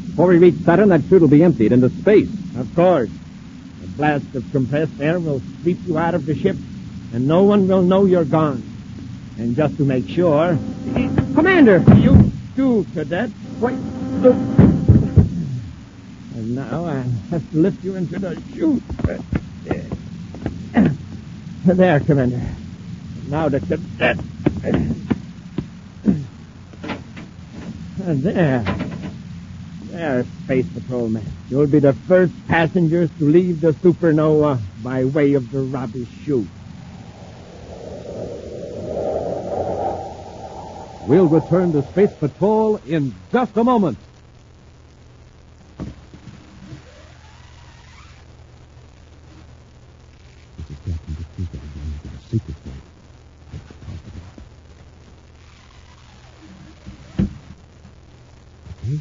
Before 0.07 0.27
we 0.27 0.39
reach 0.39 0.55
Saturn, 0.65 0.89
that 0.89 1.03
chute 1.07 1.21
will 1.21 1.29
be 1.29 1.43
emptied 1.43 1.71
into 1.71 1.89
space. 1.89 2.29
Of 2.57 2.73
course. 2.75 3.09
A 3.83 3.87
blast 3.97 4.35
of 4.35 4.43
compressed 4.51 4.99
air 4.99 5.19
will 5.19 5.41
sweep 5.61 5.79
you 5.85 5.97
out 5.97 6.15
of 6.15 6.25
the 6.25 6.35
ship, 6.35 6.57
and 7.13 7.27
no 7.27 7.43
one 7.43 7.67
will 7.67 7.81
know 7.81 8.05
you're 8.05 8.25
gone. 8.25 8.63
And 9.37 9.55
just 9.55 9.77
to 9.77 9.85
make 9.85 10.07
sure... 10.09 10.57
Commander! 11.33 11.83
You 11.95 12.31
too, 12.55 12.85
cadet. 12.93 13.29
Wait. 13.59 13.75
Look. 14.21 14.50
And 16.41 16.55
now 16.55 16.85
I 16.85 17.03
have 17.29 17.51
to 17.51 17.57
lift 17.57 17.83
you 17.83 17.93
into 17.93 18.17
the 18.17 18.41
chute. 18.51 18.81
There, 21.63 21.99
Commander. 21.99 22.41
Now 23.27 23.47
the 23.47 23.59
cadet. 23.59 24.17
There. 27.99 28.65
There, 29.91 30.25
Space 30.43 30.65
Patrolman. 30.73 31.23
You'll 31.47 31.67
be 31.67 31.77
the 31.77 31.93
first 31.93 32.33
passengers 32.47 33.11
to 33.19 33.25
leave 33.25 33.61
the 33.61 33.73
supernova 33.73 34.59
by 34.81 35.03
way 35.03 35.35
of 35.35 35.51
the 35.51 35.61
rubbish 35.61 36.09
chute. 36.25 36.47
We'll 41.07 41.27
return 41.27 41.71
to 41.73 41.83
Space 41.91 42.13
Patrol 42.19 42.77
in 42.87 43.13
just 43.31 43.55
a 43.57 43.63
moment. 43.63 43.99
This 50.61 50.69
is 50.69 50.85
Captain 50.85 51.13
D'Souza 51.13 51.57
again 51.57 51.99
with 52.03 52.11
a 52.11 52.17
secret 52.29 52.57
vote. 52.65 52.73
Okay? 58.83 58.99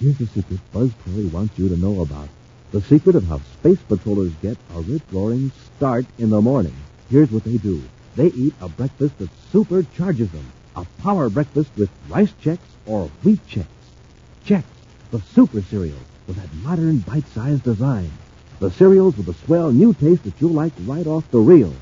Now, 0.00 0.07
here's 0.18 0.30
the 0.30 0.42
secret 0.42 0.60
Buzz 0.72 0.90
Corey 1.04 1.26
wants 1.26 1.58
you 1.58 1.68
to 1.68 1.76
know 1.76 2.02
about. 2.02 2.28
The 2.72 2.80
secret 2.82 3.14
of 3.14 3.24
how 3.24 3.38
space 3.38 3.78
patrollers 3.88 4.32
get 4.42 4.58
a 4.74 4.80
rip-roaring 4.80 5.52
start 5.76 6.06
in 6.18 6.30
the 6.30 6.40
morning. 6.40 6.74
Here's 7.08 7.30
what 7.30 7.44
they 7.44 7.56
do. 7.56 7.82
They 8.16 8.26
eat 8.26 8.54
a 8.60 8.68
breakfast 8.68 9.16
that 9.18 9.30
supercharges 9.52 10.30
them. 10.32 10.52
A 10.76 10.84
power 11.00 11.30
breakfast 11.30 11.70
with 11.76 11.90
rice 12.08 12.32
Chex 12.42 12.58
or 12.86 13.10
wheat 13.22 13.40
Chex. 13.48 13.66
Chex, 14.44 14.64
the 15.10 15.20
super 15.34 15.62
cereal 15.62 15.98
with 16.26 16.36
that 16.36 16.52
modern 16.64 16.98
bite-sized 16.98 17.62
design. 17.62 18.10
The 18.58 18.70
cereals 18.72 19.16
with 19.16 19.28
a 19.28 19.46
swell 19.46 19.70
new 19.70 19.94
taste 19.94 20.24
that 20.24 20.40
you'll 20.40 20.50
like 20.50 20.72
right 20.80 21.06
off 21.06 21.30
the 21.30 21.38
reel. 21.38 21.72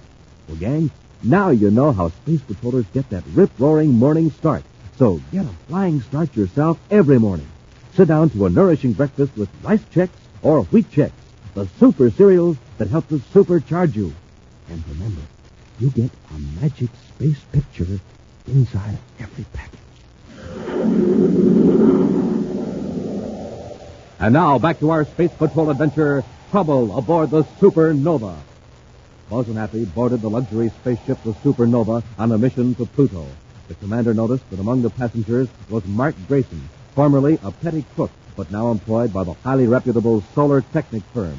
Well, 0.46 0.58
gang, 0.58 0.90
now 1.22 1.50
you 1.50 1.70
know 1.70 1.92
how 1.92 2.10
space 2.10 2.42
patrollers 2.42 2.86
get 2.92 3.08
that 3.10 3.24
rip-roaring 3.32 3.92
morning 3.92 4.30
start. 4.30 4.62
So 4.98 5.20
get 5.32 5.46
a 5.46 5.68
flying 5.68 6.00
start 6.02 6.36
yourself 6.36 6.78
every 6.90 7.18
morning. 7.18 7.48
Sit 7.96 8.08
down 8.08 8.28
to 8.28 8.44
a 8.44 8.50
nourishing 8.50 8.92
breakfast 8.92 9.34
with 9.38 9.48
rice 9.62 9.80
Chex 9.94 10.10
or 10.42 10.64
wheat 10.64 10.90
Chex, 10.90 11.12
the 11.54 11.66
super 11.80 12.10
cereals 12.10 12.58
that 12.76 12.88
help 12.88 13.08
to 13.08 13.18
supercharge 13.32 13.96
you. 13.96 14.12
And 14.68 14.84
remember, 14.86 15.22
you 15.78 15.88
get 15.88 16.10
a 16.30 16.38
magic 16.60 16.90
space 17.08 17.40
picture 17.52 17.98
inside 18.46 18.98
every 19.18 19.46
package. 19.54 19.80
And 24.18 24.34
now 24.34 24.58
back 24.58 24.78
to 24.80 24.90
our 24.90 25.06
Space 25.06 25.32
Patrol 25.32 25.70
adventure, 25.70 26.22
Trouble 26.50 26.98
aboard 26.98 27.30
the 27.30 27.44
Supernova. 27.44 28.36
And 29.30 29.56
Happy 29.56 29.86
boarded 29.86 30.20
the 30.20 30.28
luxury 30.28 30.68
spaceship, 30.68 31.22
the 31.24 31.32
Supernova, 31.32 32.02
on 32.18 32.30
a 32.30 32.36
mission 32.36 32.74
to 32.74 32.84
Pluto. 32.84 33.26
The 33.68 33.74
commander 33.76 34.12
noticed 34.12 34.48
that 34.50 34.60
among 34.60 34.82
the 34.82 34.90
passengers 34.90 35.48
was 35.70 35.84
Mark 35.86 36.14
Grayson, 36.28 36.68
formerly 36.96 37.38
a 37.44 37.52
petty 37.52 37.84
crook, 37.94 38.10
but 38.36 38.50
now 38.50 38.70
employed 38.70 39.12
by 39.12 39.22
the 39.22 39.34
highly 39.44 39.66
reputable 39.66 40.24
Solar 40.34 40.62
Technic 40.62 41.02
firm. 41.12 41.38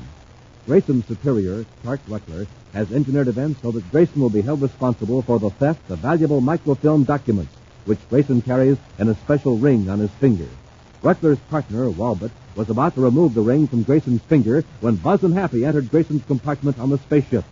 Grayson's 0.67 1.07
superior, 1.07 1.65
Clark 1.81 1.99
Ruckler, 2.07 2.45
has 2.73 2.91
engineered 2.91 3.27
events 3.27 3.61
so 3.63 3.71
that 3.71 3.89
Grayson 3.89 4.21
will 4.21 4.29
be 4.29 4.41
held 4.41 4.61
responsible 4.61 5.23
for 5.23 5.39
the 5.39 5.49
theft 5.49 5.89
of 5.89 5.97
valuable 5.97 6.41
microfilm 6.41 7.05
documents, 7.05 7.51
which 7.85 8.07
Grayson 8.09 8.43
carries 8.43 8.77
in 8.99 9.09
a 9.09 9.15
special 9.15 9.57
ring 9.57 9.89
on 9.89 9.97
his 9.97 10.11
finger. 10.11 10.47
Ruckler's 11.01 11.39
partner, 11.49 11.89
Walbot, 11.89 12.31
was 12.55 12.69
about 12.69 12.93
to 12.93 13.01
remove 13.01 13.33
the 13.33 13.41
ring 13.41 13.65
from 13.65 13.81
Grayson's 13.81 14.21
finger 14.21 14.63
when 14.81 14.95
Buzz 14.95 15.23
and 15.23 15.33
Happy 15.33 15.65
entered 15.65 15.89
Grayson's 15.89 16.25
compartment 16.25 16.77
on 16.77 16.91
the 16.91 16.99
spaceship. 16.99 17.45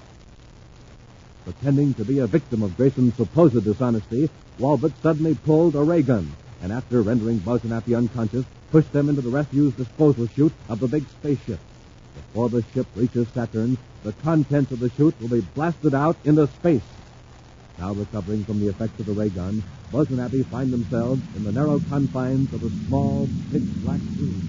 Pretending 1.44 1.96
to 1.96 2.06
be 2.06 2.20
a 2.20 2.28
victim 2.28 2.62
of 2.62 2.78
Grayson's 2.78 3.16
supposed 3.16 3.64
dishonesty, 3.64 4.30
Walbot 4.60 4.94
suddenly 5.02 5.34
pulled 5.34 5.76
a 5.76 5.82
ray 5.82 6.04
gun, 6.04 6.32
and 6.66 6.74
after 6.74 7.04
rendering 7.04 7.38
Buzz 7.38 7.62
and 7.64 7.72
Happy 7.72 7.94
unconscious, 7.94 8.44
pushed 8.72 8.92
them 8.92 9.08
into 9.08 9.22
the 9.22 9.30
refuse 9.30 9.76
disposal 9.76 10.26
chute 10.26 10.52
of 10.68 10.80
the 10.80 10.88
big 10.88 11.06
spaceship. 11.08 11.60
Before 12.16 12.50
the 12.50 12.64
ship 12.74 12.88
reaches 12.96 13.28
Saturn, 13.36 13.78
the 14.02 14.14
contents 14.14 14.72
of 14.72 14.80
the 14.80 14.90
chute 14.90 15.14
will 15.22 15.30
be 15.30 15.42
blasted 15.54 15.94
out 15.94 16.18
into 16.26 16.48
space. 16.48 16.82
Now 17.78 17.94
recovering 17.94 18.44
from 18.46 18.60
the 18.60 18.70
effects 18.70 19.00
of 19.00 19.06
the 19.06 19.14
ray 19.14 19.30
gun, 19.30 19.62
Buzz 19.92 20.10
and 20.10 20.20
Happy 20.20 20.42
find 20.42 20.74
themselves 20.74 21.22
in 21.36 21.44
the 21.44 21.52
narrow 21.52 21.80
confines 21.88 22.52
of 22.52 22.64
a 22.64 22.70
small, 22.88 23.30
pitch 23.52 23.70
black 23.84 24.02
room. 24.18 24.42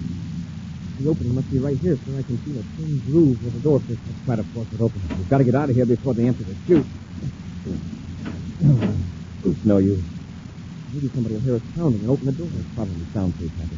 The 0.99 1.09
opening 1.09 1.35
must 1.35 1.51
be 1.51 1.59
right 1.59 1.77
here, 1.77 1.97
so 1.97 2.17
I 2.17 2.23
can 2.23 2.39
see 2.43 2.57
a 2.57 2.63
thin 2.63 2.99
groove 3.05 3.43
where 3.43 3.51
the 3.51 3.59
door 3.59 3.79
fits. 3.81 4.01
Let's 4.07 4.25
try 4.25 4.35
to 4.37 4.43
force 4.55 4.73
it 4.73 4.81
open. 4.81 4.99
We've 5.09 5.29
got 5.29 5.37
to 5.37 5.43
get 5.43 5.53
out 5.53 5.69
of 5.69 5.75
here 5.75 5.85
before 5.85 6.15
they 6.15 6.25
enter 6.25 6.41
the 6.41 6.55
chute. 6.65 6.87
It's 9.45 9.63
no 9.65 9.77
use. 9.77 10.16
Maybe 10.97 11.13
somebody 11.13 11.37
will 11.37 11.45
hear 11.45 11.55
us 11.61 11.67
pounding 11.77 12.01
and 12.01 12.09
open 12.09 12.25
the 12.25 12.33
door. 12.33 12.49
It's 12.57 12.73
probably 12.73 13.05
soundproof, 13.13 13.53
Happy. 13.61 13.77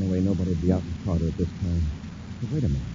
Anyway, 0.00 0.24
nobody 0.24 0.56
would 0.56 0.64
be 0.64 0.72
out 0.72 0.80
in 0.80 0.88
the 0.96 1.04
corridor 1.04 1.28
at 1.28 1.36
this 1.36 1.52
time. 1.60 1.84
But 2.40 2.48
wait 2.56 2.64
a 2.64 2.72
minute. 2.72 2.88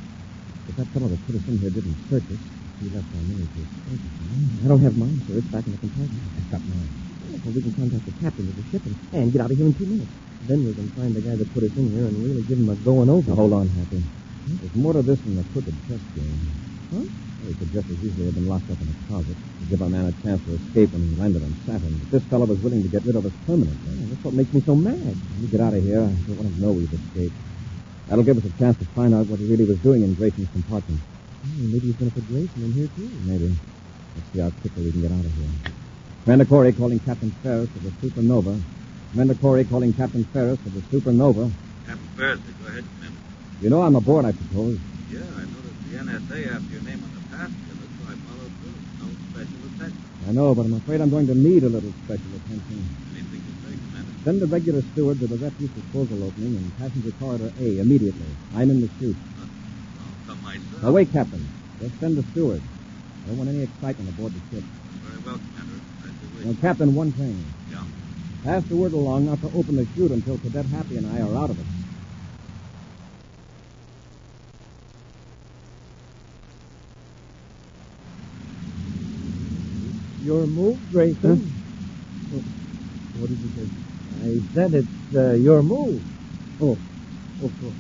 If 0.74 0.74
that 0.82 0.90
fellow 0.90 1.06
that 1.06 1.22
put 1.30 1.38
us 1.38 1.46
in 1.46 1.62
here 1.62 1.70
didn't 1.70 1.94
search 2.10 2.26
us, 2.34 2.42
he 2.82 2.90
left 2.90 3.06
our 3.14 3.22
money 3.30 3.46
to 3.46 3.62
I 3.62 4.68
don't 4.74 4.82
have 4.82 4.98
mine, 4.98 5.22
sir. 5.30 5.38
It's 5.38 5.46
back 5.54 5.70
in 5.70 5.78
the 5.78 5.82
compartment. 5.86 6.18
I've 6.34 6.50
got 6.50 6.66
mine. 6.66 6.90
Well, 7.46 7.54
we 7.54 7.62
can 7.62 7.74
contact 7.78 8.06
the 8.10 8.18
captain 8.26 8.50
of 8.50 8.56
the 8.58 8.66
ship 8.74 8.82
and, 8.90 8.98
and 9.22 9.30
get 9.30 9.46
out 9.46 9.54
of 9.54 9.58
here 9.62 9.70
in 9.70 9.74
two 9.78 9.86
minutes. 9.86 10.10
Then 10.50 10.66
we 10.66 10.74
can 10.74 10.90
find 10.98 11.14
the 11.14 11.22
guy 11.22 11.38
that 11.38 11.54
put 11.54 11.62
us 11.62 11.78
in 11.78 11.94
here 11.94 12.10
and 12.10 12.18
really 12.26 12.42
give 12.50 12.58
him 12.58 12.74
a 12.74 12.76
going 12.82 13.06
over. 13.06 13.30
Now, 13.30 13.38
hold 13.38 13.54
on, 13.54 13.70
Happy. 13.70 14.02
There's 14.50 14.74
more 14.74 14.98
to 14.98 15.06
this 15.06 15.22
than 15.22 15.38
the 15.38 15.46
crooked 15.54 15.78
chess 15.86 16.02
game. 16.18 16.42
Huh? 16.90 17.06
He 17.48 17.54
could 17.54 17.72
just 17.72 17.90
as 17.90 18.00
easily 18.04 18.26
have 18.26 18.36
been 18.36 18.48
locked 18.48 18.70
up 18.72 18.80
in 18.80 18.88
a 18.88 18.98
closet 19.08 19.36
to 19.36 19.66
give 19.70 19.82
our 19.82 19.90
man 19.90 20.08
a 20.08 20.16
chance 20.24 20.40
to 20.46 20.56
escape 20.56 20.92
when 20.94 21.04
he 21.04 21.16
landed 21.16 21.44
on 21.44 21.52
Saturn. 21.66 22.00
But 22.00 22.10
this 22.12 22.24
fellow 22.32 22.46
was 22.46 22.60
willing 22.64 22.84
to 22.84 22.90
get 22.90 23.04
rid 23.06 23.16
of 23.16 23.26
us 23.26 23.34
permanently. 23.46 23.94
Yeah, 24.00 24.08
that's 24.10 24.24
what 24.24 24.34
makes 24.34 24.54
me 24.54 24.62
so 24.62 24.76
mad. 24.76 24.96
When 24.96 25.42
we 25.42 25.48
get 25.48 25.62
out 25.62 25.74
of 25.74 25.84
here, 25.84 26.02
I 26.02 26.14
don't 26.28 26.40
want 26.40 26.56
to 26.56 26.62
know 26.62 26.72
we've 26.72 26.92
escaped. 26.92 27.36
That'll 28.08 28.24
give 28.24 28.38
us 28.38 28.46
a 28.46 28.54
chance 28.60 28.78
to 28.80 28.86
find 28.96 29.14
out 29.14 29.28
what 29.28 29.40
he 29.40 29.48
really 29.48 29.66
was 29.66 29.80
doing 29.80 30.04
in 30.04 30.14
Grayson's 30.16 30.50
compartment. 30.52 31.00
Hmm, 31.00 31.72
maybe 31.72 31.88
he's 31.92 31.96
going 31.96 32.12
to 32.12 32.16
put 32.16 32.28
Grayson 32.28 32.64
in 32.64 32.72
here, 32.72 32.90
too. 32.96 33.10
Maybe. 33.28 33.56
Let's 34.16 34.28
see 34.32 34.40
how 34.40 34.52
quickly 34.62 34.86
we 34.86 34.92
can 34.92 35.02
get 35.02 35.12
out 35.12 35.26
of 35.26 35.34
here. 35.34 35.74
Commander 36.24 36.46
Corey 36.46 36.72
calling 36.72 37.00
Captain 37.00 37.32
Ferris 37.44 37.68
of 37.76 37.84
the 37.84 37.92
Supernova. 38.00 38.62
Commander 39.12 39.36
Corey 39.36 39.66
calling 39.66 39.92
Captain 39.94 40.24
Ferris 40.26 40.60
of 40.66 40.74
the 40.74 40.82
Supernova. 40.88 41.52
Captain 41.86 42.08
Ferris, 42.16 42.40
go 42.40 42.68
ahead, 42.68 42.86
Commander. 42.96 43.20
You 43.62 43.70
know 43.70 43.82
I'm 43.82 43.96
aboard, 43.96 44.26
I 44.26 44.32
suppose. 44.32 44.80
Yeah, 45.12 45.20
I 45.20 45.44
noticed 45.44 45.84
the 45.90 45.98
NSA 45.98 46.56
after 46.56 46.72
your 46.74 46.84
name 46.84 47.04
on 47.04 47.12
the 47.16 47.24
passenger 47.36 47.76
list, 47.76 47.94
so 48.00 48.12
I 48.12 48.16
followed 48.24 48.54
through. 48.60 48.78
No 49.00 49.08
special 49.32 49.62
attention. 49.76 50.13
I 50.28 50.32
know, 50.32 50.56
but 50.56 50.66
I'm 50.66 50.74
afraid 50.74 51.02
I'm 51.02 51.10
going 51.10 51.28
to 51.28 51.36
need 51.36 51.64
a 51.64 51.70
little 51.70 51.92
special 52.06 52.32
attention. 52.40 52.80
Anything 53.12 53.44
you 53.44 53.54
say, 53.60 53.76
Commander. 53.76 54.14
Send 54.24 54.42
the 54.42 54.48
regular 54.48 54.82
steward 54.94 55.20
to 55.20 55.28
the 55.28 55.38
refuse 55.38 55.72
disposal 55.72 56.24
opening 56.24 56.56
in 56.56 56.72
passenger 56.80 57.12
corridor 57.20 57.52
A 57.60 57.80
immediately. 57.80 58.32
I'm 58.56 58.70
in 58.72 58.80
the 58.82 58.90
chute. 59.00 59.18
I'll 59.40 59.48
come 60.28 60.44
myself. 60.44 60.84
Now, 60.84 60.92
wait, 60.92 61.12
Captain. 61.12 61.46
Just 61.80 62.00
send 62.00 62.16
the 62.16 62.24
steward. 62.32 62.62
I 62.62 63.28
don't 63.28 63.38
want 63.38 63.50
any 63.50 63.64
excitement 63.64 64.10
aboard 64.10 64.32
the 64.32 64.40
ship. 64.50 64.64
Very 65.04 65.20
well, 65.26 65.40
Commander. 65.40 65.80
Now. 66.46 66.54
Captain, 66.62 66.96
one 66.96 67.12
thing. 67.12 67.44
Yeah. 67.72 67.84
Pass 68.44 68.64
the 68.66 68.76
word 68.76 68.94
along 68.94 69.26
not 69.26 69.40
to 69.42 69.48
open 69.48 69.76
the 69.76 69.88
chute 69.96 70.12
until 70.12 70.38
Cadet 70.38 70.66
Happy 70.68 70.98
and 70.98 71.08
I 71.08 71.22
are 71.22 71.36
out 71.36 71.50
of 71.50 71.60
it. 71.60 71.66
Your 80.24 80.48
move, 80.48 80.80
Grayson. 80.92 81.36
What 83.20 83.30
did 83.30 83.40
you 83.40 83.50
say? 83.50 83.68
I 84.24 84.40
said 84.54 84.74
it's 84.74 85.16
uh, 85.16 85.34
your 85.34 85.62
move. 85.62 86.02
Oh, 86.62 86.78
of 87.44 87.52
course. 87.60 87.76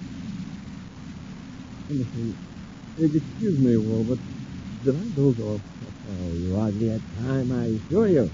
Excuse 3.00 3.60
me, 3.60 3.78
Will, 3.78 4.04
but 4.04 4.20
did 4.84 4.96
I 4.96 5.16
doze 5.16 5.40
off? 5.40 5.62
Oh, 6.12 6.34
you 6.36 6.56
hardly 6.56 6.90
had 6.90 7.02
time, 7.24 7.52
I 7.52 7.66
assure 7.80 8.08
you. 8.08 8.30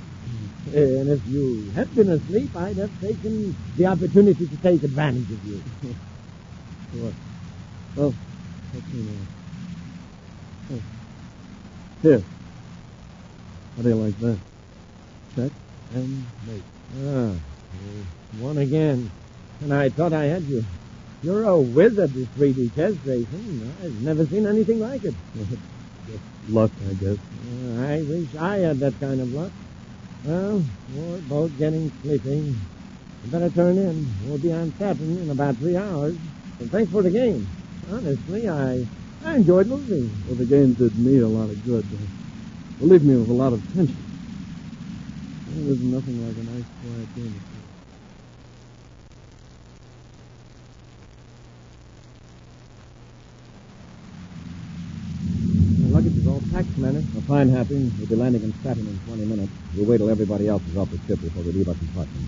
And 0.73 1.09
if 1.13 1.27
you 1.27 1.71
had 1.75 1.93
been 1.93 2.09
asleep, 2.09 2.49
I'd 2.57 2.77
have 2.77 3.01
taken 3.01 3.55
the 3.77 3.85
opportunity 3.85 4.47
to 4.47 4.57
take 4.57 4.83
advantage 4.83 5.29
of 5.31 5.45
you. 5.45 5.61
What? 6.91 7.13
Well, 7.95 8.15
let's 8.73 8.93
now. 8.93 9.25
Oh. 10.71 10.81
Here. 12.01 12.23
How 13.79 13.83
do 13.83 13.89
you 13.91 13.95
like 13.95 14.19
that? 14.19 14.37
Check 15.37 15.51
and 15.93 16.25
mate. 16.45 16.63
Ah, 17.01 17.33
won 18.41 18.57
again. 18.57 19.09
And 19.61 19.73
I 19.73 19.87
thought 19.87 20.11
I 20.11 20.25
had 20.25 20.43
you. 20.43 20.65
You're 21.23 21.45
a 21.45 21.57
wizard 21.57 22.11
at 22.13 22.27
3D 22.35 22.75
chess 22.75 22.95
racing. 23.05 23.73
I've 23.81 24.01
never 24.01 24.25
seen 24.25 24.45
anything 24.45 24.81
like 24.81 25.05
it. 25.05 25.13
Just 26.07 26.23
luck, 26.49 26.71
I 26.89 26.93
guess. 26.95 27.15
Uh, 27.15 27.81
I 27.81 28.01
wish 28.01 28.35
I 28.35 28.57
had 28.57 28.79
that 28.79 28.99
kind 28.99 29.21
of 29.21 29.31
luck. 29.33 29.51
Well, 30.25 30.61
we're 30.93 31.21
both 31.29 31.57
getting 31.57 31.89
sleepy. 32.01 32.53
You 33.23 33.31
better 33.31 33.49
turn 33.49 33.77
in. 33.77 34.05
We'll 34.25 34.39
be 34.39 34.51
on 34.51 34.73
Saturn 34.77 35.19
in 35.19 35.29
about 35.29 35.55
three 35.55 35.77
hours. 35.77 36.17
And 36.59 36.69
thanks 36.69 36.91
for 36.91 37.01
the 37.01 37.11
game. 37.11 37.47
Honestly, 37.89 38.49
I 38.49 38.85
I 39.23 39.35
enjoyed 39.37 39.67
losing. 39.67 40.11
Well, 40.27 40.35
the 40.35 40.45
game 40.45 40.73
did 40.73 40.99
me 40.99 41.19
a 41.19 41.27
lot 41.29 41.49
of 41.49 41.63
good. 41.63 41.85
Relieved 42.79 43.03
me 43.03 43.17
with 43.17 43.29
a 43.29 43.33
lot 43.33 43.51
of 43.51 43.61
tension. 43.73 43.97
Well, 45.51 45.65
there's 45.65 45.81
nothing 45.81 46.25
like 46.25 46.37
a 46.37 46.49
nice, 46.49 46.65
quiet 46.79 47.15
game. 47.15 47.41
of 55.89 55.91
luggage 55.91 56.15
is 56.15 56.27
all 56.27 56.41
packed, 56.53 56.73
Commander. 56.75 57.03
Well, 57.13 57.23
fine, 57.27 57.49
Happy. 57.49 57.91
We'll 57.97 58.07
be 58.07 58.15
landing 58.15 58.43
in 58.43 58.53
Saturn 58.63 58.87
in 58.87 58.97
20 59.07 59.25
minutes. 59.25 59.51
We'll 59.75 59.85
wait 59.85 59.97
till 59.97 60.09
everybody 60.09 60.47
else 60.47 60.63
is 60.67 60.77
off 60.77 60.89
the 60.89 60.97
ship 61.07 61.19
before 61.19 61.43
we 61.43 61.51
leave 61.51 61.67
our 61.67 61.75
compartment. 61.75 62.27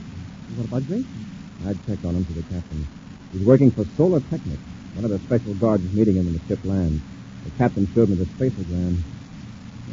What 0.58 0.68
about 0.68 0.88
Grayson? 0.88 1.26
I'd 1.66 1.86
checked 1.86 2.04
on 2.04 2.16
him 2.16 2.26
to 2.26 2.34
the 2.34 2.44
captain. 2.44 2.86
He's 3.32 3.46
working 3.46 3.72
for 3.72 3.86
Solar 3.96 4.20
Technic. 4.20 4.60
One 4.96 5.06
of 5.06 5.12
the 5.12 5.20
special 5.20 5.54
guards 5.54 5.86
is 5.86 5.94
meeting 5.94 6.16
him 6.16 6.26
when 6.26 6.34
the 6.34 6.42
ship 6.48 6.60
lands. 6.66 7.02
The 7.46 7.52
captain 7.52 7.88
showed 7.94 8.10
me 8.10 8.16
the 8.16 8.26
spaceogram. 8.26 8.98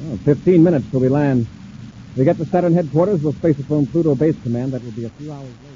Well, 0.02 0.16
15 0.18 0.62
minutes 0.62 0.86
till 0.90 1.00
we 1.00 1.08
land. 1.08 1.46
If 2.12 2.18
we 2.18 2.24
get 2.24 2.36
to 2.36 2.44
Saturn 2.46 2.72
headquarters, 2.72 3.22
we'll 3.22 3.32
space 3.32 3.58
it 3.58 3.66
from 3.66 3.86
Pluto 3.86 4.14
Base 4.14 4.36
Command. 4.42 4.72
That 4.72 4.82
will 4.84 4.92
be 4.92 5.04
a 5.04 5.10
few 5.10 5.32
hours 5.32 5.48
late. 5.48 5.74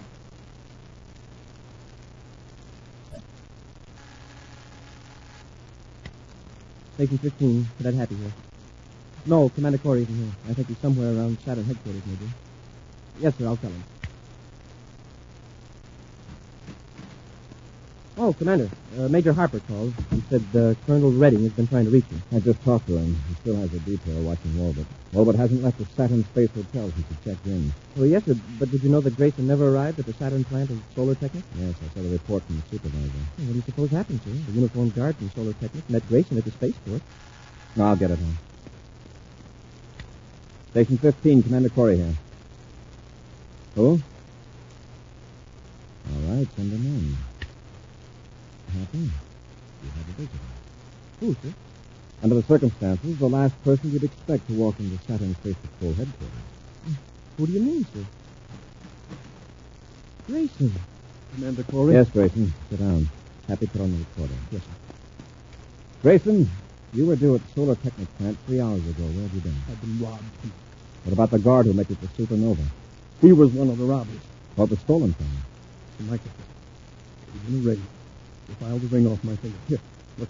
Station 6.94 7.18
15, 7.18 7.68
Cadet 7.78 7.94
Happy 7.94 8.14
here. 8.14 8.32
No, 9.26 9.48
Commander 9.48 9.78
Corey 9.78 10.02
isn't 10.02 10.14
here. 10.14 10.32
I 10.48 10.54
think 10.54 10.68
he's 10.68 10.78
somewhere 10.78 11.16
around 11.16 11.38
Saturn 11.44 11.64
headquarters, 11.64 12.02
maybe. 12.06 12.30
Yes, 13.20 13.36
sir, 13.36 13.46
I'll 13.46 13.56
tell 13.56 13.70
him. 13.70 13.82
Oh, 18.18 18.34
Commander, 18.34 18.68
uh, 18.98 19.08
Major 19.08 19.32
Harper 19.32 19.60
called. 19.60 19.94
He 20.10 20.22
said 20.28 20.44
uh, 20.54 20.74
Colonel 20.86 21.12
Redding 21.12 21.42
has 21.44 21.52
been 21.52 21.66
trying 21.66 21.86
to 21.86 21.90
reach 21.90 22.04
you. 22.10 22.20
I 22.36 22.40
just 22.40 22.62
talked 22.62 22.86
to 22.88 22.98
him. 22.98 23.16
He 23.28 23.34
still 23.36 23.56
has 23.56 23.72
a 23.72 23.78
detail 23.80 24.20
watching 24.20 24.58
Walbert. 24.58 24.84
Walbert 25.14 25.36
hasn't 25.36 25.62
left 25.62 25.78
the 25.78 25.86
Saturn 25.96 26.22
Space 26.24 26.50
Hotel 26.50 26.90
since 26.90 27.06
he 27.08 27.30
checked 27.30 27.46
in. 27.46 27.72
Oh, 27.98 28.04
yes, 28.04 28.24
sir, 28.26 28.34
but 28.58 28.70
did 28.70 28.82
you 28.82 28.90
know 28.90 29.00
that 29.00 29.16
Grayson 29.16 29.46
never 29.46 29.74
arrived 29.74 29.98
at 29.98 30.04
the 30.04 30.12
Saturn 30.12 30.44
plant 30.44 30.68
of 30.70 30.82
Solar 30.94 31.14
Technic? 31.14 31.42
Yes, 31.56 31.74
I 31.82 31.94
saw 31.94 32.02
the 32.02 32.10
report 32.10 32.42
from 32.44 32.56
the 32.56 32.76
supervisor. 32.76 33.00
Well, 33.38 33.46
what 33.46 33.52
do 33.52 33.54
you 33.54 33.62
suppose 33.62 33.90
happened, 33.90 34.20
sir? 34.24 34.30
The 34.30 34.52
uniformed 34.52 34.94
guard 34.94 35.16
from 35.16 35.30
Solar 35.30 35.54
Technic 35.54 35.88
met 35.88 36.06
Grayson 36.08 36.36
at 36.36 36.44
the 36.44 36.50
spaceport. 36.50 37.00
No, 37.76 37.86
I'll 37.86 37.96
get 37.96 38.10
it 38.10 38.18
home. 38.18 38.38
Station 40.72 40.98
15, 40.98 41.42
Commander 41.44 41.70
Corey 41.70 41.96
here. 41.96 42.14
Who? 43.74 44.00
All 46.12 46.36
right, 46.36 46.46
send 46.56 46.72
him 46.72 46.84
in. 46.84 47.31
Happy? 48.78 48.98
You 48.98 49.90
have 49.96 50.08
a 50.08 50.12
visitor. 50.12 50.38
Who, 51.20 51.34
sir? 51.42 51.54
Under 52.22 52.36
the 52.36 52.42
circumstances, 52.42 53.18
the 53.18 53.28
last 53.28 53.64
person 53.64 53.92
you'd 53.92 54.04
expect 54.04 54.46
to 54.48 54.54
walk 54.54 54.78
into 54.80 54.96
Saturn 55.04 55.34
Space 55.34 55.56
Patrol 55.56 55.92
headquarters. 55.94 56.96
Who 57.36 57.46
do 57.46 57.52
you 57.52 57.60
mean, 57.60 57.84
sir? 57.92 58.04
Grayson. 60.26 60.72
Commander 61.34 61.62
Corey? 61.64 61.94
Yes, 61.94 62.08
Grayson. 62.10 62.52
Sit 62.70 62.78
down. 62.78 63.08
Happy 63.48 63.66
put 63.66 63.80
on 63.80 63.90
the 63.90 63.98
recorder. 63.98 64.34
Yes, 64.50 64.62
sir. 64.62 64.94
Grayson, 66.02 66.50
you 66.92 67.06
were 67.06 67.16
due 67.16 67.34
at 67.34 67.46
the 67.46 67.52
Solar 67.54 67.74
Technic 67.74 68.08
plant 68.18 68.38
three 68.46 68.60
hours 68.60 68.86
ago. 68.86 69.02
Where 69.02 69.22
have 69.22 69.34
you 69.34 69.40
been? 69.40 69.54
I've 69.68 69.80
been 69.80 70.00
robbed. 70.00 70.24
What 71.04 71.12
about 71.12 71.30
the 71.30 71.38
guard 71.38 71.66
who 71.66 71.72
met 71.72 71.90
you 71.90 71.96
at 72.00 72.16
the 72.16 72.22
Supernova? 72.22 72.64
He 73.20 73.32
was 73.32 73.50
one 73.50 73.68
of 73.68 73.78
the 73.78 73.84
robbers. 73.84 74.20
What 74.56 74.70
was 74.70 74.78
stolen 74.80 75.12
from 75.14 75.26
you? 75.26 75.42
The 75.98 76.04
microfilm. 76.12 76.46
It 77.26 77.32
was 77.34 77.54
in 77.54 77.60
a 77.60 77.70
ring. 77.70 77.82
They 78.52 78.66
filed 78.66 78.80
the 78.82 78.88
ring 78.88 79.06
off 79.06 79.22
my 79.24 79.36
finger. 79.36 79.56
Here, 79.68 79.78
look. 80.18 80.28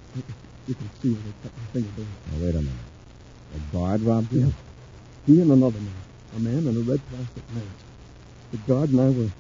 You 0.69 0.75
can 0.75 0.91
see 1.03 1.13
where 1.13 1.23
they 1.23 1.35
cut 1.43 1.53
my 1.59 1.65
finger 1.73 1.91
down. 1.97 2.07
Now, 2.31 2.45
wait 2.45 2.55
a 2.55 2.59
minute. 2.59 2.73
The 3.53 3.77
guard 3.77 4.01
robbed 4.03 4.33
you? 4.33 4.47
Yes. 4.47 4.55
He 5.27 5.41
and 5.41 5.51
another 5.51 5.79
man. 5.79 6.03
A 6.37 6.39
man 6.39 6.67
in 6.67 6.77
a 6.77 6.81
red 6.81 7.01
plastic 7.11 7.43
mask. 7.53 7.83
The 8.53 8.59
guard 8.59 8.91
and 8.91 9.01
I 9.01 9.09
were 9.11 9.31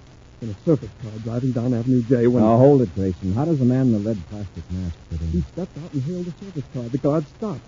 in 0.42 0.50
a 0.50 0.64
surface 0.64 0.90
car 1.00 1.12
driving 1.22 1.52
down 1.52 1.74
Avenue 1.74 2.02
J 2.02 2.26
when 2.26 2.42
Now, 2.42 2.56
hold 2.56 2.82
it, 2.82 2.94
Grayson. 2.94 3.32
How 3.34 3.44
does 3.44 3.60
a 3.60 3.64
man 3.64 3.88
in 3.88 3.94
a 3.94 3.98
red 3.98 4.18
plastic 4.28 4.64
mask 4.72 4.96
fit 5.10 5.20
in? 5.20 5.28
he 5.28 5.40
stepped 5.52 5.78
out 5.78 5.92
and 5.92 6.02
hailed 6.02 6.26
a 6.26 6.44
service 6.44 6.64
car. 6.74 6.82
The 6.82 6.98
guard 6.98 7.24
stopped. 7.36 7.60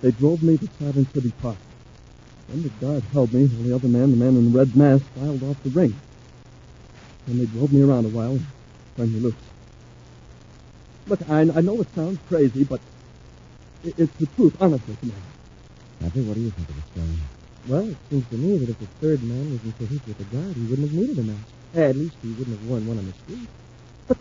They 0.00 0.12
drove 0.12 0.42
me 0.42 0.58
to 0.58 0.68
Saturn 0.78 1.06
City 1.12 1.32
Park. 1.42 1.56
Then 2.48 2.62
the 2.62 2.68
guard 2.86 3.02
held 3.12 3.32
me 3.32 3.46
while 3.48 3.62
the 3.64 3.74
other 3.74 3.88
man, 3.88 4.12
the 4.12 4.16
man 4.16 4.36
in 4.36 4.52
the 4.52 4.58
red 4.58 4.76
mask, 4.76 5.04
filed 5.16 5.42
off 5.42 5.60
the 5.64 5.70
ring. 5.70 5.96
Then 7.26 7.38
they 7.38 7.46
drove 7.46 7.72
me 7.72 7.82
around 7.82 8.04
a 8.04 8.10
while, 8.10 8.30
and 8.30 8.46
turned 8.96 9.12
me 9.12 9.20
loose. 9.20 9.34
Look, 11.08 11.20
I, 11.30 11.40
I 11.40 11.60
know 11.60 11.80
it 11.80 11.94
sounds 11.94 12.18
crazy, 12.28 12.64
but 12.64 12.80
it, 13.84 13.94
it's 13.98 14.12
the 14.14 14.26
truth, 14.26 14.56
honestly, 14.60 14.96
Commander. 14.96 15.22
Happy, 16.02 16.22
what 16.22 16.34
do 16.34 16.40
you 16.40 16.50
think 16.50 16.68
of 16.68 16.74
the 16.76 16.82
story? 16.92 17.18
Well, 17.68 17.88
it 17.88 17.96
seems 18.10 18.28
to 18.30 18.36
me 18.36 18.58
that 18.58 18.68
if 18.68 18.78
the 18.78 18.86
third 19.00 19.22
man 19.22 19.52
was 19.52 19.62
in 19.64 19.72
cahoots 19.72 20.06
with 20.06 20.18
the 20.18 20.24
guard, 20.36 20.54
he 20.54 20.62
wouldn't 20.62 20.90
have 20.90 20.98
needed 20.98 21.18
a 21.18 21.22
mask. 21.22 21.46
At 21.74 21.96
least 21.96 22.16
he 22.22 22.30
wouldn't 22.30 22.58
have 22.58 22.68
worn 22.68 22.86
one 22.86 22.98
on 22.98 23.06
the 23.06 23.12
street. 23.12 23.48
But 24.08 24.18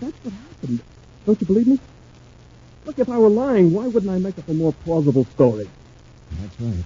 that's 0.00 0.16
what 0.24 0.34
happened. 0.34 0.80
Don't 1.26 1.40
you 1.40 1.46
believe 1.46 1.66
me? 1.66 1.80
Look, 2.84 2.98
if 2.98 3.08
I 3.08 3.18
were 3.18 3.28
lying, 3.28 3.72
why 3.72 3.86
wouldn't 3.86 4.10
I 4.10 4.18
make 4.18 4.38
up 4.38 4.48
a 4.48 4.54
more 4.54 4.72
plausible 4.72 5.24
story? 5.24 5.68
That's 6.40 6.60
right. 6.60 6.84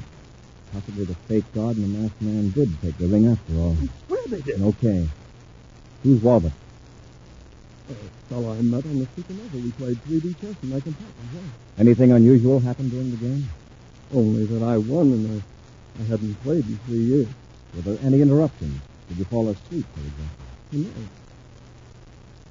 Possibly 0.73 1.05
the 1.05 1.15
fake 1.15 1.53
guard 1.55 1.77
and 1.77 1.85
the 1.85 1.99
masked 1.99 2.21
man 2.21 2.51
did 2.51 2.81
take 2.83 2.99
the 2.99 3.07
ring 3.07 3.27
after 3.29 3.55
all. 3.55 3.77
I 3.81 3.89
swear 4.07 4.23
they 4.29 4.41
did. 4.43 4.61
Okay. 4.61 5.09
Who's 6.03 6.21
Walbot? 6.21 6.53
Fellow 8.29 8.53
I 8.53 8.62
met 8.62 8.85
on 8.85 8.99
the 8.99 9.07
Supernova. 9.07 9.62
We 9.62 9.70
played 9.72 9.99
3D 10.05 10.40
chess 10.40 10.55
in 10.62 10.70
my 10.70 10.81
compartment, 10.81 11.29
yeah. 11.35 11.40
Anything 11.79 12.11
unusual 12.12 12.59
happened 12.59 12.90
during 12.90 13.11
the 13.12 13.16
game? 13.16 13.49
Only 14.12 14.44
that 14.46 14.62
I 14.62 14.77
won 14.77 15.12
and 15.12 15.40
I, 15.40 16.03
I 16.03 16.07
hadn't 16.07 16.35
played 16.42 16.66
in 16.66 16.79
three 16.87 16.99
years. 16.99 17.29
Were 17.75 17.83
there 17.83 17.99
any 18.03 18.22
interruptions? 18.22 18.81
Did 19.09 19.18
you 19.18 19.25
fall 19.27 19.49
asleep, 19.49 19.87
for 19.94 20.01
example? 20.01 20.46
No. 20.72 20.88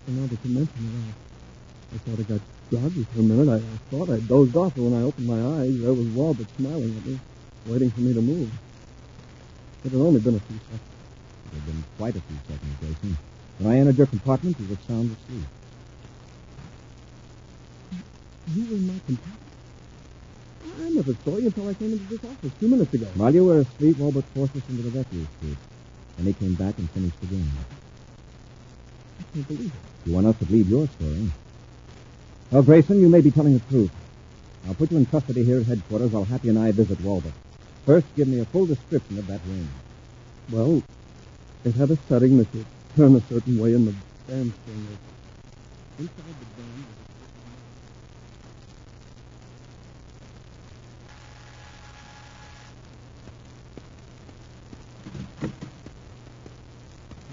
and 0.08 0.21
now 0.21 0.28
that 0.28 0.39
you 0.45 0.56
mention 0.56 0.86
it, 0.86 1.13
I, 1.91 1.95
I 1.95 1.98
thought 1.98 2.19
I 2.19 2.24
got 2.24 2.41
groggy 2.69 3.04
for 3.04 3.19
a 3.19 3.24
minute. 3.24 3.50
I, 3.52 3.58
I 3.58 3.78
thought 3.91 4.10
I 4.10 4.19
dozed 4.19 4.56
off, 4.56 4.74
but 4.76 4.84
when 4.84 4.93
I 4.93 5.04
opened 5.04 5.28
my 5.28 5.60
eyes, 5.60 5.82
there 5.82 5.93
was 5.93 6.08
Walbot 6.08 6.48
smiling 6.56 6.95
at 6.95 7.06
me, 7.06 7.19
waiting 7.65 7.91
for 7.91 8.00
me 8.02 8.13
to 8.13 8.21
move. 8.21 8.52
It 9.84 9.91
had 9.91 10.00
only 10.00 10.21
been 10.21 10.36
a 10.36 10.39
few 10.39 10.58
seconds. 10.60 10.82
It 11.52 11.56
had 11.56 11.65
been 11.65 11.84
quite 11.98 12.15
a 12.15 12.21
few 12.21 12.38
seconds, 12.48 12.76
Grayson. 12.80 13.17
When 13.60 13.72
I 13.72 13.80
entered 13.80 13.98
your 13.98 14.08
compartment, 14.08 14.60
you 14.60 14.68
were 14.68 14.78
sound 14.88 15.15
asleep. 15.15 15.48
You 18.54 18.65
were 18.65 18.76
in 18.76 18.88
my 18.88 19.00
compartment? 19.06 19.46
I 20.78 20.89
never 20.89 21.13
saw 21.24 21.38
you 21.38 21.46
until 21.46 21.70
I 21.70 21.74
came 21.74 21.94
into 21.94 22.06
this 22.06 22.24
office 22.30 22.52
two 22.60 22.68
minutes 22.68 22.94
ago. 22.94 23.08
While 23.15 23.34
you 23.34 23.46
were 23.46 23.60
asleep, 23.60 23.98
Walbot 23.98 24.26
forced 24.34 24.56
us 24.58 24.63
into 24.70 24.84
the 24.84 24.98
refuge 24.98 25.28
suite. 25.39 25.58
Then 26.18 26.26
he 26.28 26.34
came 26.34 26.54
back 26.56 26.78
and 26.78 26.89
finished 26.91 27.20
the 27.22 27.28
game. 27.28 27.50
I 29.20 29.24
can't 29.34 29.48
believe 29.48 29.72
it. 29.74 30.08
You 30.10 30.13
want 30.13 30.28
us 30.28 30.38
to 30.39 30.46
believe 30.46 30.70
your 30.70 30.88
story? 30.88 31.32
Well, 32.52 32.63
Grayson, 32.63 33.00
you 33.00 33.08
may 33.08 33.22
be 33.22 33.32
telling 33.32 33.54
the 33.54 33.60
truth. 33.70 33.91
I'll 34.68 34.74
put 34.74 34.91
you 34.91 34.98
in 34.98 35.06
custody 35.06 35.44
here 35.44 35.60
at 35.60 35.65
headquarters 35.65 36.12
while 36.12 36.26
Happy 36.26 36.50
and 36.50 36.60
I 36.60 36.72
visit 36.72 37.00
Walbot. 37.00 37.32
First, 37.86 38.08
give 38.15 38.28
me 38.28 38.39
a 38.39 38.46
full 38.46 38.65
description 38.65 39.18
of 39.18 39.28
that 39.28 39.39
ring. 39.48 39.70
Well, 40.52 40.84
it 41.63 41.76
had 41.76 41.89
a 41.91 41.98
setting 42.10 42.38
that 42.38 42.52
turn 42.96 43.16
a 43.16 43.22
certain 43.22 43.60
way 43.60 43.74
in 43.74 43.86
the 43.86 43.94
band 44.28 44.54
string. 44.64 44.88
Inside 46.00 46.16
the 46.40 46.62
band 46.62 46.86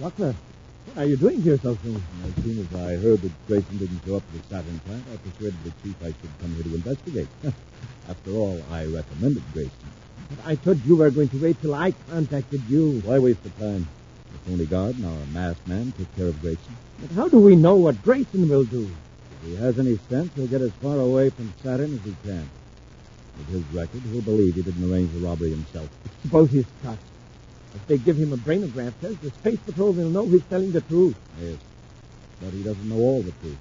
Ruckler, 0.01 0.35
what 0.87 0.98
are 0.98 1.07
you 1.07 1.16
doing 1.16 1.40
here 1.42 1.59
so 1.62 1.77
soon? 1.77 2.03
As 2.25 2.42
soon 2.42 2.59
as 2.59 2.75
I 2.75 2.96
heard 2.96 3.22
that 3.22 3.46
Grayson 3.46 3.79
didn't 3.79 4.01
show 4.05 4.16
up 4.16 4.25
at 4.35 4.42
the 4.42 4.48
Saturn 4.48 4.81
plant, 4.81 5.05
I 5.12 5.16
persuaded 5.18 5.62
the 5.62 5.70
chief 5.83 5.94
I 6.03 6.07
should 6.07 6.38
come 6.40 6.55
here 6.57 6.64
to 6.64 6.75
investigate. 6.75 7.29
After 8.09 8.33
all, 8.33 8.61
I 8.72 8.87
recommended 8.87 9.44
Grayson. 9.53 9.72
But 10.31 10.38
I 10.44 10.57
thought 10.57 10.79
you 10.85 10.96
were 10.96 11.11
going 11.11 11.29
to 11.29 11.40
wait 11.40 11.61
till 11.61 11.75
I 11.75 11.92
contacted 12.11 12.62
you. 12.68 13.01
Why 13.05 13.20
waste 13.20 13.44
the 13.44 13.51
time? 13.51 13.87
Guard 14.44 14.96
and 14.96 15.07
our 15.07 15.26
masked 15.33 15.66
man 15.68 15.92
took 15.92 16.14
care 16.16 16.26
of 16.26 16.40
Grayson. 16.40 16.76
But 17.00 17.11
how 17.12 17.28
do 17.28 17.38
we 17.38 17.57
know 17.57 17.76
what 17.76 18.02
Grayson 18.02 18.48
will 18.48 18.64
do? 18.64 18.90
If 19.42 19.48
he 19.48 19.57
has 19.57 19.78
any 19.78 19.98
sense, 20.09 20.35
he'll 20.35 20.46
get 20.46 20.61
as 20.61 20.72
far 20.83 20.98
away 20.98 21.31
from 21.31 21.52
Saturn 21.62 21.94
as 21.94 22.05
he 22.05 22.14
can. 22.24 22.48
With 23.38 23.48
his 23.48 23.64
record, 23.74 24.02
he'll 24.02 24.22
believe 24.22 24.55
he 24.55 24.62
didn't 24.62 24.90
arrange 24.90 25.12
the 25.12 25.20
robbery 25.20 25.50
himself. 25.50 25.88
Suppose 26.22 26.50
he's 26.50 26.66
caught. 26.83 26.98
If 27.74 27.87
they 27.87 27.98
give 27.98 28.16
him 28.16 28.33
a 28.33 28.37
brainograph 28.37 28.92
test, 29.00 29.22
the 29.22 29.31
Space 29.31 29.59
Patrol 29.64 29.92
will 29.92 30.11
know 30.11 30.26
he's 30.26 30.44
telling 30.44 30.72
the 30.72 30.83
truth. 30.83 31.16
Yes. 31.40 31.57
But 32.40 32.52
he 32.52 32.62
doesn't 32.62 32.88
know 32.88 32.98
all 32.98 33.22
the 33.22 33.33
truth. 33.40 33.59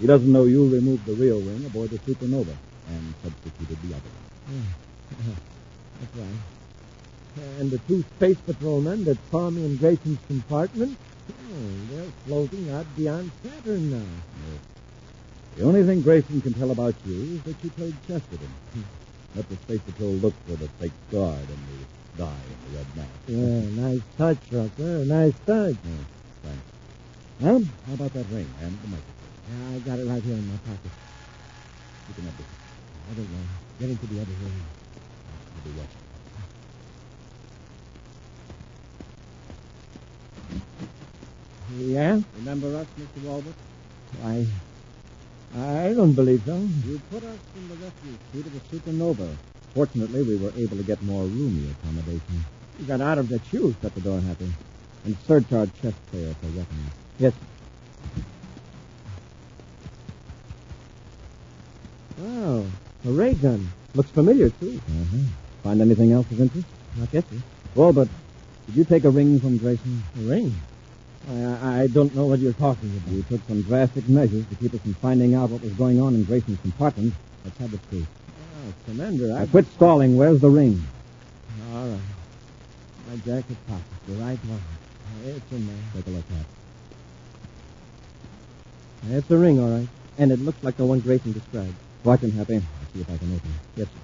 He 0.00 0.06
doesn't 0.06 0.30
know 0.30 0.44
you 0.44 0.68
removed 0.68 1.06
the 1.06 1.14
real 1.14 1.40
ring 1.40 1.64
aboard 1.64 1.90
the 1.90 1.98
Supernova 1.98 2.54
and 2.88 3.14
substituted 3.22 3.78
the 3.82 3.94
other. 3.94 4.10
That's 6.00 6.16
right. 6.16 6.61
And 7.58 7.70
the 7.70 7.78
two 7.88 8.04
Space 8.16 8.38
Patrolmen 8.46 9.04
that 9.04 9.18
saw 9.30 9.50
me 9.50 9.64
in 9.64 9.76
Grayson's 9.76 10.18
compartment, 10.26 10.98
oh, 11.30 11.34
they're 11.90 12.12
floating 12.26 12.70
out 12.70 12.86
beyond 12.96 13.30
Saturn 13.42 13.90
now. 13.90 14.06
The 15.56 15.64
only 15.64 15.84
thing 15.84 16.00
Grayson 16.00 16.40
can 16.40 16.54
tell 16.54 16.70
about 16.70 16.94
you 17.04 17.36
is 17.36 17.42
that 17.42 17.56
you 17.62 17.70
played 17.70 17.94
chess 18.08 18.22
with 18.30 18.40
him. 18.40 18.54
Hmm. 18.72 18.80
Let 19.36 19.48
the 19.48 19.56
Space 19.56 19.80
Patrol 19.80 20.12
look 20.12 20.34
for 20.46 20.56
the 20.56 20.68
fake 20.80 20.92
guard 21.10 21.38
and 21.38 21.48
the 21.48 22.18
guy 22.18 22.36
in 22.48 22.72
the 22.72 22.78
red 22.78 22.86
mask. 22.96 23.10
Yeah, 23.28 23.82
nice 23.82 24.02
touch, 24.16 24.50
Ruckler. 24.50 25.06
Nice 25.06 25.34
touch. 25.46 25.76
Thanks. 26.42 26.64
Well, 27.40 27.62
how 27.86 27.94
about 27.94 28.12
that 28.14 28.26
ring 28.30 28.48
and 28.62 28.78
the 28.80 28.88
microfilm? 28.88 29.32
Yeah, 29.48 29.76
I 29.76 29.78
got 29.80 29.98
it 29.98 30.06
right 30.08 30.22
here 30.22 30.34
in 30.34 30.48
my 30.48 30.56
pocket. 30.56 30.92
You 32.08 32.14
can 32.14 32.24
have 32.24 32.36
this. 32.36 32.46
I 33.10 33.14
don't 33.14 33.30
know. 33.30 33.46
Get 33.78 33.90
into 33.90 34.06
the 34.06 34.20
other 34.20 34.32
room. 34.32 34.62
I'll 35.56 35.70
be 35.70 35.78
watching. 35.78 36.01
Yeah? 41.78 42.20
Remember 42.38 42.76
us, 42.76 42.86
Mr. 42.98 43.24
Walbert? 43.24 43.54
I. 44.24 44.46
I 45.54 45.92
don't 45.92 46.12
believe 46.12 46.42
so. 46.46 46.56
You 46.86 47.00
put 47.10 47.22
us 47.24 47.38
in 47.56 47.68
the 47.68 47.74
refuge 47.74 48.18
suite 48.30 48.46
of 48.46 48.70
the 48.70 48.76
Supernova. 48.76 49.36
Fortunately, 49.74 50.22
we 50.22 50.36
were 50.36 50.52
able 50.56 50.76
to 50.76 50.82
get 50.82 51.02
more 51.02 51.24
roomy 51.24 51.70
accommodation. 51.70 52.44
You 52.78 52.86
got 52.86 53.00
out 53.00 53.18
of 53.18 53.28
the 53.28 53.40
shoe. 53.50 53.74
Shut 53.82 53.94
the 53.94 54.00
door, 54.00 54.20
Happy. 54.20 54.52
And 55.04 55.16
search 55.26 55.52
our 55.52 55.66
chest 55.66 55.96
player 56.10 56.34
for 56.40 56.46
weapons. 56.46 56.90
Yes. 57.18 57.32
Wow, 62.18 62.64
a 63.04 63.10
ray 63.10 63.34
gun. 63.34 63.68
Looks 63.94 64.10
familiar, 64.10 64.50
too. 64.50 64.80
Uh-huh. 64.86 65.18
Find 65.62 65.80
anything 65.80 66.12
else 66.12 66.30
of 66.30 66.40
interest? 66.40 66.66
Not 66.96 67.12
yet, 67.12 67.24
sir. 67.30 67.36
Well, 67.74 67.92
but 67.92 68.08
did 68.66 68.76
you 68.76 68.84
take 68.84 69.04
a 69.04 69.10
ring 69.10 69.40
from 69.40 69.58
Grayson? 69.58 70.02
A 70.16 70.20
ring? 70.20 70.54
I, 71.28 71.82
I 71.82 71.86
don't 71.86 72.14
know 72.14 72.26
what 72.26 72.40
you're 72.40 72.52
talking 72.52 72.90
about. 72.96 73.12
You 73.12 73.22
took 73.22 73.40
some 73.46 73.62
drastic 73.62 74.08
measures 74.08 74.44
to 74.46 74.54
keep 74.56 74.74
us 74.74 74.80
from 74.80 74.94
finding 74.94 75.34
out 75.34 75.50
what 75.50 75.62
was 75.62 75.72
going 75.72 76.00
on 76.00 76.14
in 76.14 76.24
Grayson's 76.24 76.60
compartment. 76.60 77.14
Let's 77.44 77.58
have 77.58 77.70
the 77.70 77.78
truth. 77.88 78.06
Ah, 78.28 78.32
oh, 78.68 78.72
Commander, 78.86 79.28
Now, 79.28 79.42
I... 79.42 79.46
quit 79.46 79.66
stalling. 79.72 80.16
Where's 80.16 80.40
the 80.40 80.50
ring? 80.50 80.82
All 81.72 81.88
right. 81.88 82.00
My 83.08 83.16
jacket 83.16 83.56
pocket, 83.68 83.84
the 84.08 84.14
right 84.14 84.38
one. 84.46 84.60
It's 85.24 85.52
in 85.52 85.66
there. 85.66 85.76
Take 85.94 86.06
a 86.06 86.10
look 86.10 86.24
at. 86.30 86.46
it. 89.10 89.16
It's 89.18 89.30
a 89.30 89.36
ring, 89.36 89.60
all 89.60 89.68
right. 89.78 89.88
And 90.18 90.32
it 90.32 90.40
looks 90.40 90.62
like 90.64 90.76
the 90.76 90.84
one 90.84 91.00
Grayson 91.00 91.32
described. 91.32 91.74
Watch 92.04 92.20
him, 92.20 92.32
Happy. 92.32 92.56
I'll 92.56 92.62
see 92.92 93.00
if 93.00 93.08
I 93.10 93.16
can 93.18 93.34
open 93.34 93.50
it. 93.50 93.56
Yes, 93.76 93.86
sir. 93.88 94.00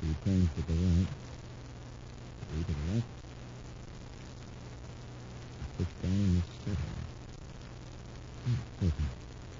Two 0.00 0.14
turns 0.24 0.48
to 0.54 0.62
the 0.62 0.72
right. 0.74 1.06
Three 2.52 2.62
to 2.64 2.72
the 2.72 2.94
left. 2.94 3.06
Push 5.78 5.86
down 6.02 6.12
in 6.12 6.34
the 6.36 6.42
center. 6.64 6.92
Hmm, 8.44 8.86
open. 8.86 9.06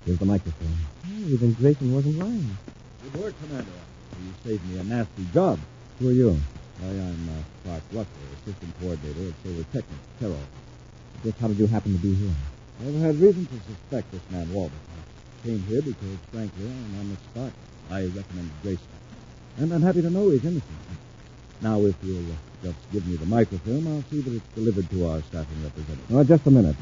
Here's 0.09 0.21
the 0.21 0.25
microfilm. 0.25 0.73
Oh, 1.05 1.37
then 1.37 1.53
Grayson 1.53 1.93
wasn't 1.93 2.19
lying. 2.19 2.57
Good 3.03 3.21
work, 3.21 3.35
Commander. 3.43 3.71
You 4.25 4.33
saved 4.43 4.67
me 4.67 4.79
a 4.79 4.85
nasty 4.85 5.27
job. 5.35 5.59
Who 5.99 6.09
are 6.09 6.13
you? 6.13 6.31
Why, 6.81 6.89
I'm 6.89 7.29
uh, 7.29 7.43
Clark 7.63 7.83
Ruckler, 7.93 8.33
assistant 8.41 8.73
coordinator 8.81 9.29
at 9.29 9.35
Solar 9.45 9.65
Technic, 9.65 10.01
Terrell. 10.19 10.49
Just 11.23 11.37
how 11.37 11.49
did 11.49 11.59
you 11.59 11.67
happen 11.67 11.93
to 11.93 11.99
be 11.99 12.15
here? 12.15 12.33
I've 12.81 12.95
had 13.03 13.17
reason 13.17 13.45
to 13.45 13.55
suspect 13.69 14.11
this 14.11 14.23
man 14.31 14.47
Walbot. 14.47 14.73
I 14.73 15.47
came 15.47 15.61
here 15.65 15.83
because, 15.83 16.17
frankly, 16.33 16.65
I'm 16.65 17.01
on 17.01 17.11
the 17.11 17.17
spot. 17.17 17.53
I 17.91 18.05
recommended 18.07 18.63
Grayson. 18.63 18.89
And 19.59 19.75
I'm 19.75 19.83
happy 19.83 20.01
to 20.01 20.09
know 20.09 20.31
he's 20.31 20.43
innocent. 20.43 20.73
Now, 21.61 21.83
if 21.83 21.97
you'll 22.03 22.33
uh, 22.33 22.63
just 22.63 22.79
give 22.93 23.07
me 23.07 23.17
the 23.17 23.27
microfilm, 23.27 23.87
I'll 23.87 24.03
see 24.11 24.23
that 24.23 24.33
it's 24.33 24.55
delivered 24.55 24.89
to 24.89 25.07
our 25.07 25.21
staffing 25.21 25.63
representative. 25.63 26.17
Oh, 26.17 26.25
just 26.25 26.47
a 26.47 26.51
minute. 26.51 26.77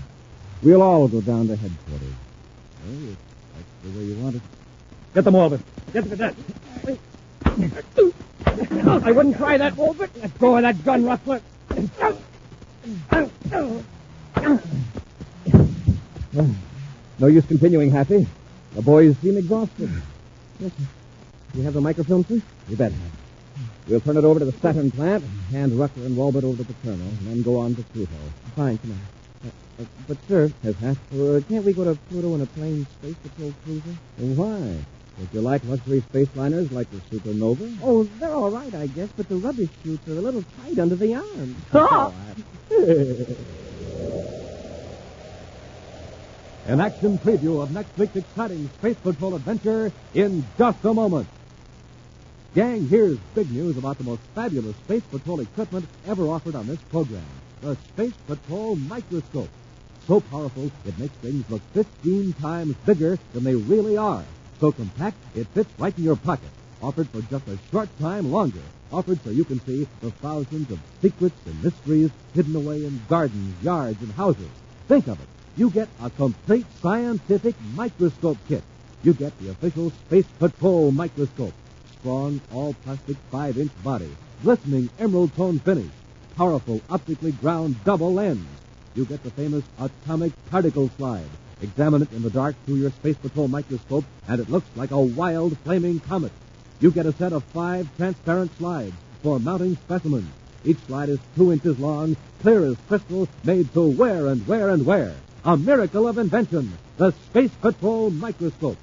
We'll 0.62 0.80
all 0.80 1.08
go 1.08 1.20
down 1.20 1.48
to 1.48 1.56
headquarters. 1.56 2.14
Well, 2.84 3.10
if 3.10 3.16
that's 3.54 3.94
the 3.94 3.98
way 3.98 4.04
you 4.04 4.16
want 4.22 4.36
it. 4.36 4.42
Get 5.14 5.24
them, 5.24 5.34
Walbert. 5.34 5.60
Get 5.92 6.04
the 6.04 6.10
cadet. 6.10 6.34
I 9.04 9.12
wouldn't 9.12 9.36
try 9.36 9.56
that, 9.58 9.76
Walbert. 9.76 10.10
Let 10.20 10.38
go 10.38 10.56
of 10.56 10.62
that 10.62 10.84
gun, 10.84 11.04
Ruckler. 11.04 11.40
No 17.18 17.26
use 17.28 17.46
continuing, 17.46 17.90
Happy. 17.90 18.26
The 18.74 18.82
boys 18.82 19.16
seem 19.18 19.38
exhausted. 19.38 19.90
Yes, 20.60 20.70
sir. 20.76 20.84
You 21.54 21.62
have 21.62 21.72
the 21.72 21.80
microfilm, 21.80 22.24
sir? 22.26 22.42
You 22.68 22.76
bet. 22.76 22.92
We'll 23.88 24.00
turn 24.00 24.16
it 24.18 24.24
over 24.24 24.40
to 24.40 24.44
the 24.44 24.52
Saturn 24.52 24.90
plant, 24.90 25.24
hand 25.50 25.72
Ruckler 25.72 26.04
and 26.06 26.16
Walbert 26.16 26.44
over 26.44 26.58
to 26.58 26.64
the 26.64 26.74
terminal, 26.84 27.08
and 27.08 27.26
then 27.28 27.42
go 27.42 27.58
on 27.58 27.74
to 27.76 27.82
Pluto. 27.82 28.12
Fine, 28.54 28.78
Commander. 28.78 29.15
Uh, 29.78 29.84
but, 30.08 30.16
sir, 30.28 30.50
Yes, 30.62 30.74
huh? 30.80 30.94
uh, 31.18 31.40
can't 31.48 31.64
we 31.64 31.72
go 31.72 31.84
to 31.84 31.94
Pluto 32.08 32.34
in 32.34 32.40
a 32.40 32.46
plain 32.46 32.86
space 32.98 33.14
patrol 33.22 33.52
cruiser? 33.64 33.94
Why? 34.18 34.78
Don't 35.18 35.32
you 35.32 35.40
like 35.40 35.62
luxury 35.64 36.00
space 36.02 36.28
liners 36.34 36.70
like 36.72 36.88
the 36.90 36.98
Supernova? 36.98 37.74
Oh, 37.82 38.04
they're 38.18 38.34
all 38.34 38.50
right, 38.50 38.74
I 38.74 38.86
guess, 38.86 39.08
but 39.16 39.28
the 39.28 39.36
rubbish 39.36 39.70
chutes 39.82 40.06
are 40.08 40.12
a 40.12 40.20
little 40.20 40.44
tight 40.62 40.78
under 40.78 40.96
the 40.96 41.14
arms. 41.14 41.56
Oh, 41.74 42.12
An 46.66 46.80
action 46.80 47.16
preview 47.18 47.62
of 47.62 47.70
next 47.70 47.96
week's 47.96 48.16
exciting 48.16 48.68
Space 48.80 48.96
Patrol 48.96 49.36
adventure 49.36 49.92
in 50.14 50.44
just 50.58 50.84
a 50.84 50.92
moment. 50.92 51.28
Gang, 52.56 52.88
here's 52.88 53.18
big 53.36 53.50
news 53.52 53.78
about 53.78 53.98
the 53.98 54.04
most 54.04 54.20
fabulous 54.34 54.74
Space 54.76 55.02
Patrol 55.10 55.38
equipment 55.40 55.86
ever 56.08 56.24
offered 56.26 56.56
on 56.56 56.66
this 56.66 56.80
program 56.90 57.22
the 57.66 57.76
Space 57.92 58.14
Patrol 58.28 58.76
microscope. 58.76 59.48
So 60.06 60.20
powerful, 60.20 60.70
it 60.84 60.98
makes 61.00 61.14
things 61.14 61.44
look 61.50 61.62
15 61.74 62.32
times 62.34 62.76
bigger 62.86 63.18
than 63.32 63.42
they 63.42 63.56
really 63.56 63.96
are. 63.96 64.24
So 64.60 64.70
compact, 64.70 65.16
it 65.34 65.48
fits 65.48 65.68
right 65.76 65.96
in 65.98 66.04
your 66.04 66.14
pocket. 66.14 66.48
Offered 66.80 67.08
for 67.08 67.22
just 67.22 67.48
a 67.48 67.58
short 67.72 67.88
time 67.98 68.30
longer. 68.30 68.62
Offered 68.92 69.18
so 69.24 69.30
you 69.30 69.44
can 69.44 69.58
see 69.66 69.88
the 70.00 70.12
thousands 70.12 70.70
of 70.70 70.78
secrets 71.02 71.34
and 71.44 71.60
mysteries 71.64 72.10
hidden 72.34 72.54
away 72.54 72.84
in 72.84 73.02
gardens, 73.08 73.60
yards, 73.64 74.00
and 74.00 74.12
houses. 74.12 74.50
Think 74.86 75.08
of 75.08 75.20
it. 75.20 75.26
You 75.56 75.70
get 75.70 75.88
a 76.00 76.10
complete 76.10 76.66
scientific 76.80 77.56
microscope 77.74 78.38
kit. 78.46 78.62
You 79.02 79.12
get 79.12 79.36
the 79.40 79.50
official 79.50 79.90
Space 79.90 80.26
Patrol 80.38 80.92
microscope. 80.92 81.54
Strong, 81.98 82.40
all 82.54 82.74
plastic 82.84 83.16
5 83.32 83.58
inch 83.58 83.72
body. 83.82 84.14
Glistening 84.44 84.88
emerald 85.00 85.34
tone 85.34 85.58
finish. 85.58 85.90
Powerful, 86.36 86.82
optically 86.90 87.32
ground 87.32 87.82
double 87.84 88.12
lens. 88.12 88.46
You 88.94 89.06
get 89.06 89.22
the 89.22 89.30
famous 89.30 89.64
atomic 89.80 90.32
particle 90.50 90.90
slide. 90.98 91.30
Examine 91.62 92.02
it 92.02 92.12
in 92.12 92.20
the 92.20 92.28
dark 92.28 92.54
through 92.66 92.74
your 92.74 92.90
Space 92.90 93.16
Patrol 93.16 93.48
microscope, 93.48 94.04
and 94.28 94.38
it 94.38 94.50
looks 94.50 94.68
like 94.76 94.90
a 94.90 95.00
wild, 95.00 95.56
flaming 95.64 95.98
comet. 96.00 96.32
You 96.78 96.90
get 96.90 97.06
a 97.06 97.12
set 97.14 97.32
of 97.32 97.42
five 97.54 97.88
transparent 97.96 98.54
slides 98.58 98.94
for 99.22 99.40
mounting 99.40 99.76
specimens. 99.76 100.28
Each 100.62 100.76
slide 100.86 101.08
is 101.08 101.20
two 101.36 101.52
inches 101.52 101.78
long, 101.78 102.18
clear 102.42 102.66
as 102.66 102.76
crystal, 102.86 103.28
made 103.42 103.72
to 103.72 103.88
wear 103.88 104.26
and 104.26 104.46
wear 104.46 104.68
and 104.68 104.84
wear. 104.84 105.14
A 105.46 105.56
miracle 105.56 106.06
of 106.06 106.18
invention, 106.18 106.70
the 106.98 107.12
Space 107.30 107.52
Patrol 107.62 108.10
microscope. 108.10 108.76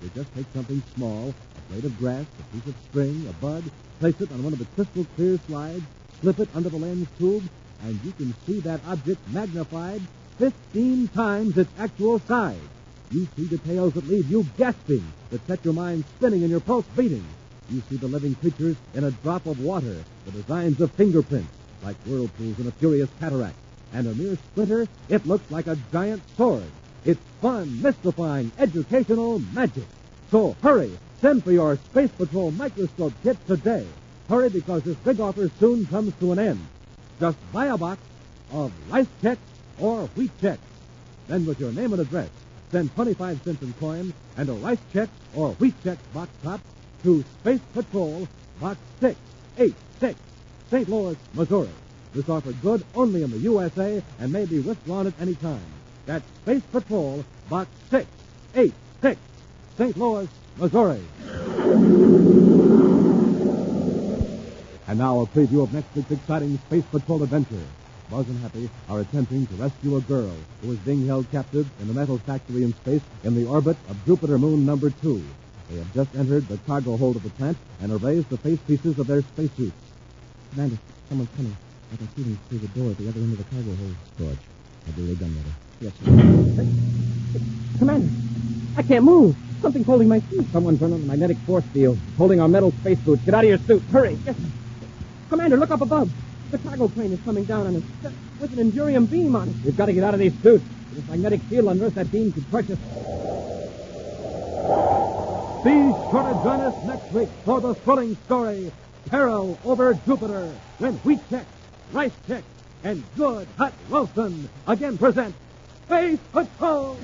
You 0.00 0.10
just 0.14 0.32
take 0.36 0.46
something 0.54 0.80
small, 0.94 1.30
a 1.30 1.72
blade 1.72 1.86
of 1.86 1.98
grass, 1.98 2.26
a 2.38 2.54
piece 2.54 2.72
of 2.72 2.80
string, 2.88 3.26
a 3.28 3.32
bud, 3.42 3.64
place 3.98 4.20
it 4.20 4.30
on 4.30 4.44
one 4.44 4.52
of 4.52 4.60
the 4.60 4.64
crystal 4.76 5.04
clear 5.16 5.40
slides, 5.48 5.82
slip 6.20 6.38
it 6.38 6.48
under 6.54 6.68
the 6.68 6.76
lens 6.76 7.08
tube, 7.18 7.44
and 7.82 7.98
you 8.04 8.12
can 8.12 8.34
see 8.46 8.60
that 8.60 8.80
object 8.86 9.20
magnified 9.30 10.02
15 10.38 11.08
times 11.08 11.58
its 11.58 11.70
actual 11.78 12.18
size. 12.20 12.56
You 13.10 13.26
see 13.36 13.46
details 13.46 13.94
that 13.94 14.06
leave 14.06 14.30
you 14.30 14.46
gasping, 14.56 15.04
that 15.30 15.46
set 15.46 15.64
your 15.64 15.74
mind 15.74 16.04
spinning 16.16 16.42
and 16.42 16.50
your 16.50 16.60
pulse 16.60 16.86
beating. 16.96 17.24
You 17.70 17.82
see 17.88 17.96
the 17.96 18.08
living 18.08 18.34
creatures 18.36 18.76
in 18.94 19.04
a 19.04 19.10
drop 19.10 19.46
of 19.46 19.62
water, 19.62 19.96
the 20.24 20.30
designs 20.30 20.80
of 20.80 20.92
fingerprints, 20.92 21.52
like 21.82 21.96
whirlpools 22.06 22.58
in 22.58 22.66
a 22.66 22.72
furious 22.72 23.10
cataract. 23.18 23.56
And 23.92 24.06
a 24.06 24.14
mere 24.14 24.36
splinter, 24.36 24.86
it 25.08 25.26
looks 25.26 25.50
like 25.50 25.66
a 25.66 25.78
giant 25.92 26.22
sword. 26.36 26.70
It's 27.04 27.20
fun, 27.40 27.82
mystifying, 27.82 28.52
educational 28.58 29.40
magic. 29.52 29.86
So 30.30 30.56
hurry, 30.62 30.96
send 31.20 31.42
for 31.44 31.52
your 31.52 31.76
Space 31.76 32.10
Patrol 32.10 32.50
microscope 32.52 33.14
kit 33.22 33.36
today. 33.46 33.86
Hurry 34.30 34.48
because 34.48 34.84
this 34.84 34.96
big 34.98 35.18
offer 35.18 35.50
soon 35.58 35.86
comes 35.86 36.14
to 36.20 36.30
an 36.30 36.38
end. 36.38 36.64
Just 37.18 37.36
buy 37.52 37.66
a 37.66 37.76
box 37.76 38.00
of 38.52 38.72
rice 38.88 39.08
Chex 39.20 39.38
or 39.80 40.06
wheat 40.14 40.30
Chex. 40.40 40.58
Then 41.26 41.44
with 41.44 41.58
your 41.58 41.72
name 41.72 41.92
and 41.92 42.00
address, 42.00 42.30
send 42.70 42.94
25 42.94 43.42
cents 43.42 43.60
in 43.60 43.72
coin 43.74 44.14
and 44.36 44.48
a 44.48 44.52
rice 44.52 44.78
check 44.92 45.08
or 45.34 45.50
wheat 45.54 45.74
check 45.82 45.98
box 46.14 46.30
top 46.44 46.60
to 47.02 47.24
Space 47.40 47.60
Patrol, 47.74 48.28
Box 48.60 48.78
686, 49.00 50.20
St. 50.70 50.88
Louis, 50.88 51.16
Missouri. 51.34 51.68
This 52.14 52.28
offer 52.28 52.52
good 52.52 52.84
only 52.94 53.24
in 53.24 53.32
the 53.32 53.38
USA 53.38 54.00
and 54.20 54.32
may 54.32 54.44
be 54.44 54.60
withdrawn 54.60 55.08
at 55.08 55.20
any 55.20 55.34
time. 55.34 55.60
That's 56.06 56.24
Space 56.42 56.62
Patrol, 56.70 57.24
Box 57.48 57.68
686, 57.90 59.20
St. 59.76 59.96
Louis, 59.96 60.28
Missouri. 60.56 61.00
And 64.90 64.98
now 64.98 65.20
a 65.20 65.26
preview 65.26 65.62
of 65.62 65.72
next 65.72 65.94
week's 65.94 66.10
exciting 66.10 66.58
Space 66.66 66.82
Patrol 66.90 67.22
adventure. 67.22 67.62
Buzz 68.10 68.26
and 68.26 68.40
Happy 68.40 68.68
are 68.88 68.98
attempting 68.98 69.46
to 69.46 69.54
rescue 69.54 69.96
a 69.96 70.00
girl 70.00 70.34
who 70.62 70.72
is 70.72 70.78
being 70.78 71.06
held 71.06 71.30
captive 71.30 71.70
in 71.80 71.88
a 71.90 71.92
metal 71.92 72.18
factory 72.18 72.64
in 72.64 72.74
space 72.74 73.00
in 73.22 73.36
the 73.36 73.46
orbit 73.46 73.76
of 73.88 74.04
Jupiter 74.04 74.36
Moon 74.36 74.66
number 74.66 74.90
two. 74.90 75.22
They 75.70 75.76
have 75.76 75.94
just 75.94 76.12
entered 76.16 76.48
the 76.48 76.58
cargo 76.66 76.96
hold 76.96 77.14
of 77.14 77.22
the 77.22 77.30
plant 77.30 77.56
and 77.80 77.92
have 77.92 78.02
raised 78.02 78.30
the 78.30 78.38
face 78.38 78.58
pieces 78.66 78.98
of 78.98 79.06
their 79.06 79.22
spacesuits. 79.22 79.76
Commander, 80.50 80.76
someone's 81.08 81.30
coming. 81.36 81.56
I 81.92 81.96
can 81.96 82.08
see 82.16 82.22
them 82.24 82.40
through 82.48 82.58
the 82.58 82.68
door 82.80 82.90
at 82.90 82.98
the 82.98 83.08
other 83.10 83.20
end 83.20 83.32
of 83.32 83.38
the 83.38 83.44
cargo 83.44 83.72
hold. 83.76 83.94
George, 84.18 84.38
I 84.88 84.90
believe 84.90 85.20
they're 85.20 85.28
done 85.28 85.36
with 85.36 85.46
her. 85.46 85.56
Yes, 85.86 85.92
sir. 86.02 87.78
Commander, 87.78 88.10
I 88.76 88.82
can't 88.82 89.04
move. 89.04 89.36
Something's 89.62 89.86
holding 89.86 90.08
my 90.08 90.18
feet. 90.18 90.50
Someone's 90.50 90.80
running 90.80 91.02
the 91.02 91.06
magnetic 91.06 91.38
force 91.46 91.64
field, 91.66 91.96
holding 92.18 92.40
our 92.40 92.48
metal 92.48 92.72
space 92.80 92.98
boots. 92.98 93.22
Get 93.24 93.34
out 93.34 93.44
of 93.44 93.50
your 93.50 93.58
suit. 93.58 93.82
Hurry. 93.92 94.18
Yes, 94.26 94.34
sir. 94.34 94.42
Commander, 95.30 95.56
look 95.56 95.70
up 95.70 95.80
above. 95.80 96.10
The 96.50 96.58
cargo 96.58 96.88
plane 96.88 97.12
is 97.12 97.20
coming 97.22 97.44
down 97.44 97.68
on 97.68 97.76
us 97.76 97.82
with 98.40 98.58
an 98.58 98.70
Endurium 98.70 99.08
beam 99.08 99.36
on 99.36 99.48
it. 99.48 99.54
We've 99.64 99.76
got 99.76 99.86
to 99.86 99.92
get 99.92 100.02
out 100.02 100.12
of 100.12 100.18
these 100.18 100.34
suits. 100.42 100.64
This 100.92 101.06
magnetic 101.06 101.40
field 101.42 101.68
under 101.68 101.86
us, 101.86 101.92
that 101.92 102.10
beam 102.10 102.32
could 102.32 102.50
crush 102.50 102.64
us. 102.68 102.78
Be 105.62 105.70
sure 106.10 106.24
to 106.24 106.40
join 106.42 106.60
us 106.60 106.84
next 106.84 107.12
week 107.12 107.28
for 107.44 107.60
the 107.60 107.76
thrilling 107.76 108.16
story, 108.26 108.72
Peril 109.06 109.56
Over 109.64 109.94
Jupiter, 110.04 110.52
when 110.78 110.94
Wheat 110.94 111.20
Check, 111.30 111.46
Rice 111.92 112.12
Check, 112.26 112.42
and 112.82 113.04
Good 113.16 113.46
Hot 113.56 113.72
Ralston 113.88 114.48
again 114.66 114.98
present 114.98 115.32
Space 115.86 116.18
Patrol! 116.32 116.96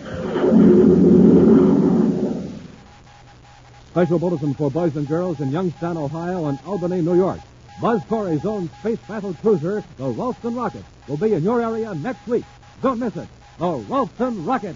Special 3.90 4.18
bulletin 4.18 4.52
for 4.54 4.68
boys 4.68 4.96
and 4.96 5.06
girls 5.06 5.38
in 5.38 5.52
Youngstown, 5.52 5.96
Ohio, 5.96 6.46
and 6.46 6.58
Albany, 6.66 7.02
New 7.02 7.14
York. 7.14 7.38
Buzz 7.80 8.02
Corey's 8.04 8.44
own 8.46 8.70
space 8.80 8.98
battle 9.06 9.34
cruiser, 9.34 9.84
the 9.98 10.08
Ralston 10.08 10.54
Rocket, 10.54 10.84
will 11.08 11.18
be 11.18 11.34
in 11.34 11.42
your 11.42 11.60
area 11.60 11.94
next 11.94 12.26
week. 12.26 12.44
Don't 12.82 12.98
miss 12.98 13.16
it. 13.16 13.28
The 13.58 13.76
Ralston 13.88 14.44
Rocket. 14.46 14.74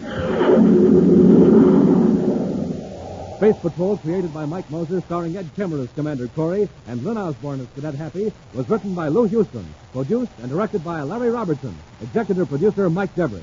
Space 3.37 3.57
Patrol, 3.63 3.97
created 3.97 4.35
by 4.35 4.45
Mike 4.45 4.71
Moser, 4.71 5.01
starring 5.01 5.35
Ed 5.35 5.51
Kemmer 5.57 5.83
as 5.83 5.91
Commander 5.95 6.29
Corey 6.29 6.69
and 6.89 7.03
Lyn 7.03 7.17
Osborn 7.17 7.61
as 7.61 7.67
Cadet 7.75 7.95
Happy, 7.95 8.31
was 8.53 8.69
written 8.69 8.95
by 8.95 9.09
Lou 9.09 9.27
Huston, 9.27 9.65
produced 9.93 10.33
and 10.43 10.51
directed 10.51 10.85
by 10.85 11.01
Larry 11.01 11.31
Robertson, 11.31 11.75
executive 12.03 12.51
producer 12.51 12.91
Mike 12.91 13.15
Devery. 13.15 13.41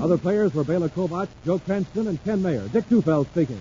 Other 0.00 0.16
players 0.16 0.54
were 0.54 0.64
Bela 0.64 0.88
Kovacs, 0.88 1.28
Joe 1.44 1.58
Cranston, 1.58 2.06
and 2.06 2.24
Ken 2.24 2.40
Mayer. 2.40 2.66
Dick 2.68 2.88
Tufeld 2.88 3.26
speaking. 3.32 3.58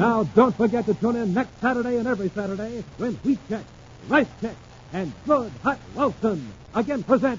Now, 0.00 0.22
don't 0.22 0.56
forget 0.56 0.86
to 0.86 0.94
tune 0.94 1.16
in 1.16 1.34
next 1.34 1.60
Saturday 1.60 1.98
and 1.98 2.08
every 2.08 2.30
Saturday 2.30 2.82
when 2.96 3.12
Wheat 3.16 3.38
Check, 3.50 3.62
Rice 4.08 4.26
Check, 4.40 4.56
and 4.94 5.12
Good 5.26 5.52
Hot 5.62 5.78
Ralston 5.94 6.42
again 6.74 7.02
present 7.02 7.38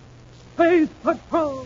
Space 0.54 0.88
Patrol! 1.02 1.66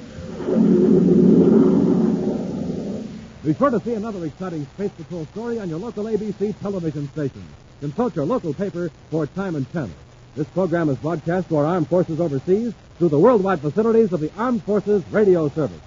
Be 3.44 3.54
sure 3.56 3.72
to 3.72 3.80
see 3.82 3.96
another 3.96 4.24
exciting 4.24 4.66
Space 4.76 4.92
Patrol 4.92 5.26
story 5.34 5.60
on 5.60 5.68
your 5.68 5.80
local 5.80 6.06
ABC 6.06 6.58
television 6.62 7.10
station. 7.10 7.44
Consult 7.82 8.16
your 8.16 8.26
local 8.26 8.54
paper 8.54 8.90
for 9.12 9.28
time 9.28 9.58
and 9.58 9.70
channel. 9.74 9.92
This 10.38 10.48
program 10.48 10.88
is 10.88 10.98
broadcast 11.00 11.50
to 11.50 11.58
our 11.58 11.66
armed 11.66 11.90
forces 11.90 12.22
overseas 12.22 12.74
through 13.00 13.10
the 13.10 13.20
worldwide 13.20 13.60
facilities 13.60 14.14
of 14.14 14.22
the 14.22 14.32
Armed 14.38 14.64
Forces 14.64 15.04
Radio 15.12 15.50
Service. 15.50 15.82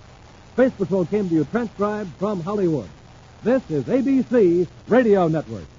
Space 0.53 0.73
Patrol 0.73 1.07
came 1.07 1.31
to 1.31 1.35
you 1.35 1.45
transcribed 1.47 2.11
from 2.19 2.43
Hollywood. 2.43 2.91
This 3.45 3.63
is 3.71 3.85
ABC 3.85 4.67
Radio 4.89 5.29
Network. 5.29 5.78